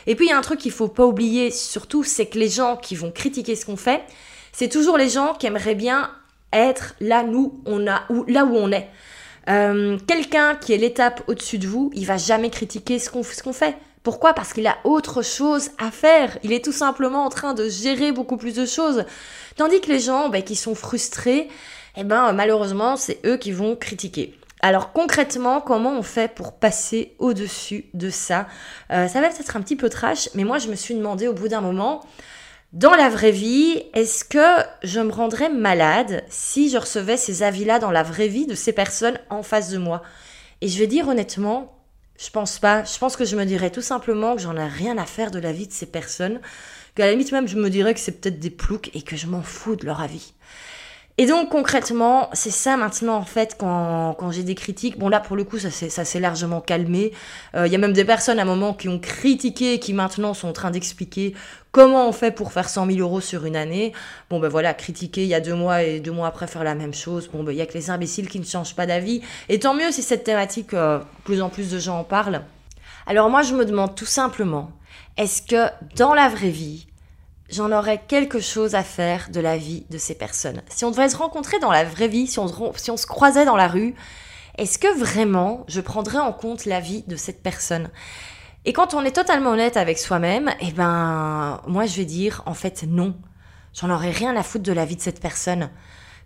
Et 0.06 0.16
puis 0.16 0.26
il 0.26 0.30
y 0.30 0.32
a 0.32 0.38
un 0.38 0.42
truc 0.42 0.58
qu'il 0.58 0.72
faut 0.72 0.88
pas 0.88 1.04
oublier, 1.04 1.50
surtout, 1.50 2.02
c'est 2.02 2.26
que 2.26 2.38
les 2.38 2.48
gens 2.48 2.78
qui 2.78 2.96
vont 2.96 3.12
critiquer 3.12 3.54
ce 3.56 3.66
qu'on 3.66 3.76
fait, 3.76 4.02
c'est 4.52 4.70
toujours 4.70 4.96
les 4.96 5.10
gens 5.10 5.34
qui 5.34 5.46
aimeraient 5.46 5.74
bien 5.74 6.10
être 6.52 6.94
là, 6.98 7.22
nous, 7.22 7.62
on 7.66 7.86
a, 7.86 8.04
ou 8.08 8.24
là 8.24 8.46
où 8.46 8.56
on 8.56 8.72
est. 8.72 8.88
Euh, 9.48 9.98
quelqu'un 10.06 10.54
qui 10.54 10.72
est 10.72 10.78
l'étape 10.78 11.22
au-dessus 11.26 11.58
de 11.58 11.66
vous, 11.66 11.90
il 11.94 12.06
va 12.06 12.16
jamais 12.16 12.48
critiquer 12.48 12.98
ce 12.98 13.10
qu'on, 13.10 13.22
ce 13.22 13.42
qu'on 13.42 13.52
fait. 13.52 13.76
Pourquoi? 14.02 14.34
Parce 14.34 14.52
qu'il 14.52 14.66
a 14.66 14.78
autre 14.84 15.22
chose 15.22 15.70
à 15.78 15.90
faire. 15.90 16.38
Il 16.42 16.52
est 16.52 16.64
tout 16.64 16.72
simplement 16.72 17.24
en 17.24 17.28
train 17.28 17.54
de 17.54 17.68
gérer 17.68 18.12
beaucoup 18.12 18.36
plus 18.36 18.54
de 18.54 18.66
choses. 18.66 19.04
Tandis 19.56 19.80
que 19.80 19.88
les 19.88 20.00
gens 20.00 20.28
ben, 20.28 20.42
qui 20.42 20.56
sont 20.56 20.74
frustrés, 20.74 21.48
eh 21.96 22.04
ben, 22.04 22.32
malheureusement, 22.32 22.96
c'est 22.96 23.20
eux 23.24 23.36
qui 23.36 23.52
vont 23.52 23.76
critiquer. 23.76 24.34
Alors 24.60 24.92
concrètement, 24.92 25.60
comment 25.60 25.98
on 25.98 26.02
fait 26.02 26.32
pour 26.32 26.52
passer 26.52 27.16
au-dessus 27.18 27.86
de 27.94 28.10
ça? 28.10 28.46
Euh, 28.92 29.08
Ça 29.08 29.20
va 29.20 29.28
peut-être 29.28 29.56
un 29.56 29.60
petit 29.60 29.74
peu 29.74 29.88
trash, 29.88 30.28
mais 30.34 30.44
moi 30.44 30.58
je 30.58 30.68
me 30.68 30.76
suis 30.76 30.94
demandé 30.94 31.26
au 31.26 31.32
bout 31.32 31.48
d'un 31.48 31.60
moment, 31.60 32.04
dans 32.72 32.94
la 32.94 33.08
vraie 33.08 33.32
vie, 33.32 33.82
est-ce 33.92 34.24
que 34.24 34.64
je 34.84 35.00
me 35.00 35.12
rendrais 35.12 35.50
malade 35.50 36.22
si 36.28 36.70
je 36.70 36.78
recevais 36.78 37.16
ces 37.16 37.42
avis-là 37.42 37.80
dans 37.80 37.90
la 37.90 38.04
vraie 38.04 38.28
vie 38.28 38.46
de 38.46 38.54
ces 38.54 38.72
personnes 38.72 39.18
en 39.30 39.42
face 39.42 39.68
de 39.68 39.78
moi? 39.78 40.02
Et 40.60 40.68
je 40.68 40.78
vais 40.78 40.86
dire 40.86 41.08
honnêtement, 41.08 41.81
je 42.22 42.30
pense 42.30 42.58
pas. 42.58 42.84
Je 42.84 42.98
pense 42.98 43.16
que 43.16 43.24
je 43.24 43.36
me 43.36 43.44
dirais 43.44 43.70
tout 43.70 43.82
simplement 43.82 44.36
que 44.36 44.42
j'en 44.42 44.56
ai 44.56 44.66
rien 44.66 44.96
à 44.98 45.06
faire 45.06 45.30
de 45.30 45.38
la 45.38 45.52
vie 45.52 45.66
de 45.66 45.72
ces 45.72 45.86
personnes. 45.86 46.40
Qu'à 46.94 47.06
la 47.06 47.12
limite 47.12 47.32
même, 47.32 47.48
je 47.48 47.56
me 47.56 47.68
dirais 47.70 47.94
que 47.94 48.00
c'est 48.00 48.20
peut-être 48.20 48.38
des 48.38 48.50
ploucs 48.50 48.90
et 48.94 49.02
que 49.02 49.16
je 49.16 49.26
m'en 49.26 49.42
fous 49.42 49.76
de 49.76 49.86
leur 49.86 50.00
avis. 50.00 50.34
Et 51.18 51.26
donc 51.26 51.50
concrètement, 51.50 52.30
c'est 52.32 52.50
ça 52.50 52.78
maintenant 52.78 53.16
en 53.16 53.24
fait 53.24 53.56
quand, 53.58 54.14
quand 54.18 54.30
j'ai 54.30 54.42
des 54.42 54.54
critiques. 54.54 54.98
Bon 54.98 55.10
là 55.10 55.20
pour 55.20 55.36
le 55.36 55.44
coup 55.44 55.58
ça 55.58 55.70
s'est 55.70 56.20
largement 56.20 56.62
calmé. 56.62 57.12
Il 57.52 57.58
euh, 57.58 57.66
y 57.66 57.74
a 57.74 57.78
même 57.78 57.92
des 57.92 58.04
personnes 58.04 58.38
à 58.38 58.42
un 58.42 58.46
moment 58.46 58.72
qui 58.72 58.88
ont 58.88 58.98
critiqué 58.98 59.74
et 59.74 59.78
qui 59.78 59.92
maintenant 59.92 60.32
sont 60.32 60.48
en 60.48 60.52
train 60.52 60.70
d'expliquer 60.70 61.34
comment 61.70 62.08
on 62.08 62.12
fait 62.12 62.30
pour 62.30 62.52
faire 62.52 62.68
100 62.68 62.86
000 62.86 62.98
euros 63.00 63.20
sur 63.20 63.44
une 63.44 63.56
année. 63.56 63.92
Bon 64.30 64.40
ben 64.40 64.48
voilà, 64.48 64.72
critiquer 64.72 65.22
il 65.22 65.28
y 65.28 65.34
a 65.34 65.40
deux 65.40 65.54
mois 65.54 65.82
et 65.82 66.00
deux 66.00 66.12
mois 66.12 66.28
après 66.28 66.46
faire 66.46 66.64
la 66.64 66.74
même 66.74 66.94
chose. 66.94 67.28
Bon 67.30 67.42
ben 67.42 67.52
il 67.52 67.58
y 67.58 67.62
a 67.62 67.66
que 67.66 67.74
les 67.74 67.90
imbéciles 67.90 68.28
qui 68.28 68.40
ne 68.40 68.46
changent 68.46 68.74
pas 68.74 68.86
d'avis. 68.86 69.20
Et 69.50 69.58
tant 69.58 69.74
mieux 69.74 69.92
si 69.92 70.02
cette 70.02 70.24
thématique, 70.24 70.72
euh, 70.72 70.98
plus 71.24 71.42
en 71.42 71.50
plus 71.50 71.70
de 71.70 71.78
gens 71.78 72.00
en 72.00 72.04
parlent. 72.04 72.40
Alors 73.06 73.28
moi 73.28 73.42
je 73.42 73.54
me 73.54 73.66
demande 73.66 73.94
tout 73.94 74.06
simplement, 74.06 74.70
est-ce 75.18 75.42
que 75.42 75.70
dans 75.94 76.14
la 76.14 76.30
vraie 76.30 76.48
vie, 76.48 76.86
j'en 77.52 77.70
aurais 77.70 78.00
quelque 78.08 78.40
chose 78.40 78.74
à 78.74 78.82
faire 78.82 79.28
de 79.30 79.40
la 79.40 79.56
vie 79.56 79.84
de 79.90 79.98
ces 79.98 80.14
personnes. 80.14 80.62
Si 80.68 80.84
on 80.84 80.90
devait 80.90 81.08
se 81.08 81.16
rencontrer 81.16 81.58
dans 81.58 81.70
la 81.70 81.84
vraie 81.84 82.08
vie, 82.08 82.26
si 82.26 82.38
on, 82.38 82.48
se 82.48 83.06
croisait 83.06 83.44
dans 83.44 83.56
la 83.56 83.68
rue, 83.68 83.94
est-ce 84.58 84.78
que 84.78 84.98
vraiment 84.98 85.64
je 85.68 85.80
prendrais 85.80 86.18
en 86.18 86.32
compte 86.32 86.64
la 86.64 86.80
vie 86.80 87.04
de 87.06 87.16
cette 87.16 87.42
personne? 87.42 87.90
Et 88.64 88.72
quand 88.72 88.94
on 88.94 89.04
est 89.04 89.12
totalement 89.12 89.50
honnête 89.50 89.76
avec 89.76 89.98
soi-même, 89.98 90.50
eh 90.60 90.72
ben, 90.72 91.60
moi 91.66 91.86
je 91.86 91.96
vais 91.96 92.04
dire 92.04 92.42
en 92.46 92.54
fait 92.54 92.84
non. 92.88 93.14
J'en 93.74 93.90
aurais 93.90 94.10
rien 94.10 94.36
à 94.36 94.42
foutre 94.42 94.64
de 94.64 94.72
la 94.72 94.84
vie 94.84 94.96
de 94.96 95.00
cette 95.00 95.20
personne. 95.20 95.70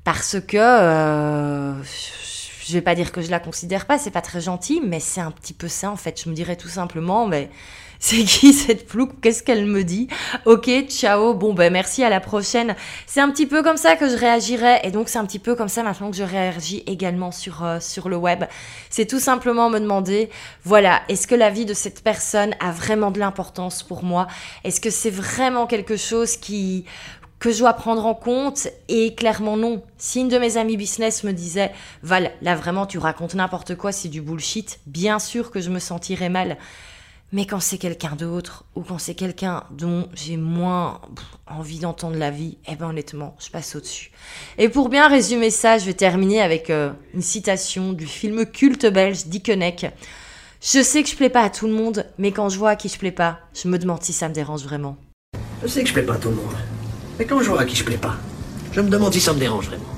Parce 0.05 0.39
que 0.41 0.57
euh, 0.57 1.83
je 1.83 2.73
vais 2.73 2.83
pas 2.83 2.95
dire 2.95 3.13
que 3.13 3.21
je 3.21 3.31
la 3.31 3.41
considère 3.41 3.87
pas, 3.87 3.99
c'est 3.99 4.11
pas 4.11 4.21
très 4.21 4.41
gentil, 4.41 4.81
mais 4.85 5.01
c'est 5.01 5.21
un 5.21 5.31
petit 5.31 5.53
peu 5.53 5.69
ça 5.69 5.91
en 5.91 5.97
fait. 5.97 6.21
Je 6.23 6.29
me 6.29 6.35
dirais 6.35 6.57
tout 6.57 6.69
simplement, 6.69 7.27
mais 7.27 7.51
c'est 8.01 8.25
qui 8.25 8.53
cette 8.53 8.89
flouque? 8.89 9.21
Qu'est-ce 9.21 9.43
qu'elle 9.43 9.67
me 9.67 9.83
dit? 9.83 10.09
Ok, 10.45 10.71
ciao, 10.89 11.35
bon 11.35 11.55
ben 11.55 11.73
merci, 11.73 12.05
à 12.05 12.11
la 12.11 12.21
prochaine. 12.21 12.75
C'est 13.07 13.21
un 13.21 13.31
petit 13.31 13.47
peu 13.47 13.63
comme 13.63 13.77
ça 13.77 13.97
que 13.97 14.09
je 14.09 14.17
réagirais, 14.17 14.81
et 14.85 14.91
donc 14.91 15.09
c'est 15.09 15.19
un 15.19 15.25
petit 15.25 15.39
peu 15.39 15.55
comme 15.55 15.69
ça 15.69 15.83
maintenant 15.83 16.11
que 16.11 16.17
je 16.17 16.23
réagis 16.23 16.83
également 16.87 17.33
sur, 17.33 17.65
euh, 17.65 17.81
sur 17.81 18.09
le 18.09 18.17
web. 18.17 18.45
C'est 18.91 19.07
tout 19.07 19.21
simplement 19.21 19.71
me 19.71 19.81
demander, 19.81 20.31
voilà, 20.65 21.03
est-ce 21.09 21.27
que 21.27 21.35
la 21.35 21.51
vie 21.51 21.65
de 21.65 21.75
cette 21.75 22.03
personne 22.03 22.55
a 22.61 22.71
vraiment 22.71 23.11
de 23.11 23.19
l'importance 23.19 23.83
pour 23.83 24.03
moi? 24.05 24.27
Est-ce 24.65 24.81
que 24.81 24.91
c'est 24.91 25.11
vraiment 25.11 25.67
quelque 25.67 25.97
chose 25.97 26.37
qui 26.37 26.85
que 27.39 27.53
je 27.53 27.59
dois 27.59 27.75
prendre 27.75 28.05
en 28.07 28.15
compte? 28.15 28.69
Et 28.89 29.15
clairement 29.15 29.57
non. 29.57 29.83
Si 29.99 30.21
une 30.21 30.29
de 30.29 30.39
mes 30.39 30.57
amies 30.57 30.77
business 30.77 31.25
me 31.25 31.33
disait 31.33 31.73
Val, 32.03 32.33
là 32.43 32.55
vraiment 32.55 32.87
tu 32.87 32.99
racontes 32.99 33.35
n'importe 33.35 33.75
quoi, 33.75 33.93
c'est 33.93 34.09
du 34.09 34.21
bullshit, 34.21 34.81
bien 34.87 35.19
sûr 35.19 35.51
que 35.51 35.61
je 35.61 35.71
me 35.71 35.79
sentirais 35.79 36.29
mal. 36.29 36.57
Mais 37.33 37.45
quand 37.45 37.59
c'est 37.59 37.79
quelqu'un 37.79 38.15
d'autre 38.15 38.65
ou 38.77 38.83
quand 38.83 38.99
c'est 38.99 39.15
quelqu'un 39.15 39.65
dont 39.73 40.09
j'ai 40.15 40.37
moins 40.37 41.01
envie 41.49 41.81
d'entendre 41.81 42.17
la 42.17 42.31
vie, 42.31 42.59
eh 42.69 42.77
ben 42.77 42.91
honnêtement, 42.91 43.37
je 43.45 43.51
passe 43.51 43.75
au-dessus. 43.75 44.13
Et 44.59 44.69
pour 44.69 44.89
bien 44.89 45.09
résumer 45.09 45.51
ça, 45.51 45.77
je 45.79 45.87
vais 45.87 45.95
terminer 45.95 46.41
avec 46.41 46.71
euh, 46.71 46.93
une 47.15 47.23
citation 47.23 47.93
du 47.93 48.07
film 48.07 48.47
culte 48.47 48.87
belge 48.87 49.27
Dickeneck. 49.27 49.87
Je 50.63 50.83
sais 50.83 51.03
que 51.03 51.09
je 51.09 51.17
plais 51.17 51.29
pas 51.29 51.43
à 51.43 51.51
tout 51.51 51.67
le 51.67 51.73
monde, 51.73 52.07
mais 52.17 52.31
quand 52.31 52.49
je 52.49 52.59
vois 52.59 52.71
à 52.71 52.77
qui 52.77 52.89
je 52.89 52.99
plais 52.99 53.11
pas, 53.11 53.41
je 53.55 53.69
me 53.69 53.79
demande 53.79 54.03
si 54.03 54.13
ça 54.13 54.29
me 54.29 54.35
dérange 54.35 54.63
vraiment. 54.63 54.97
Je 55.63 55.67
sais 55.67 55.83
que 55.83 55.89
je 55.89 55.95
plais 55.95 56.05
pas 56.05 56.15
à 56.15 56.19
tout 56.19 56.29
le 56.29 56.37
monde. 56.37 56.55
Mais 57.19 57.25
quand 57.25 57.41
je 57.43 57.51
vois 57.51 57.61
à 57.61 57.65
qui 57.65 57.75
je 57.75 57.85
plais 57.85 57.99
pas, 57.99 58.17
je 58.73 58.81
me 58.81 58.89
demande 58.89 59.13
si 59.13 59.21
ça 59.21 59.33
me 59.33 59.41
dérange 59.41 59.67
vraiment. 59.67 59.96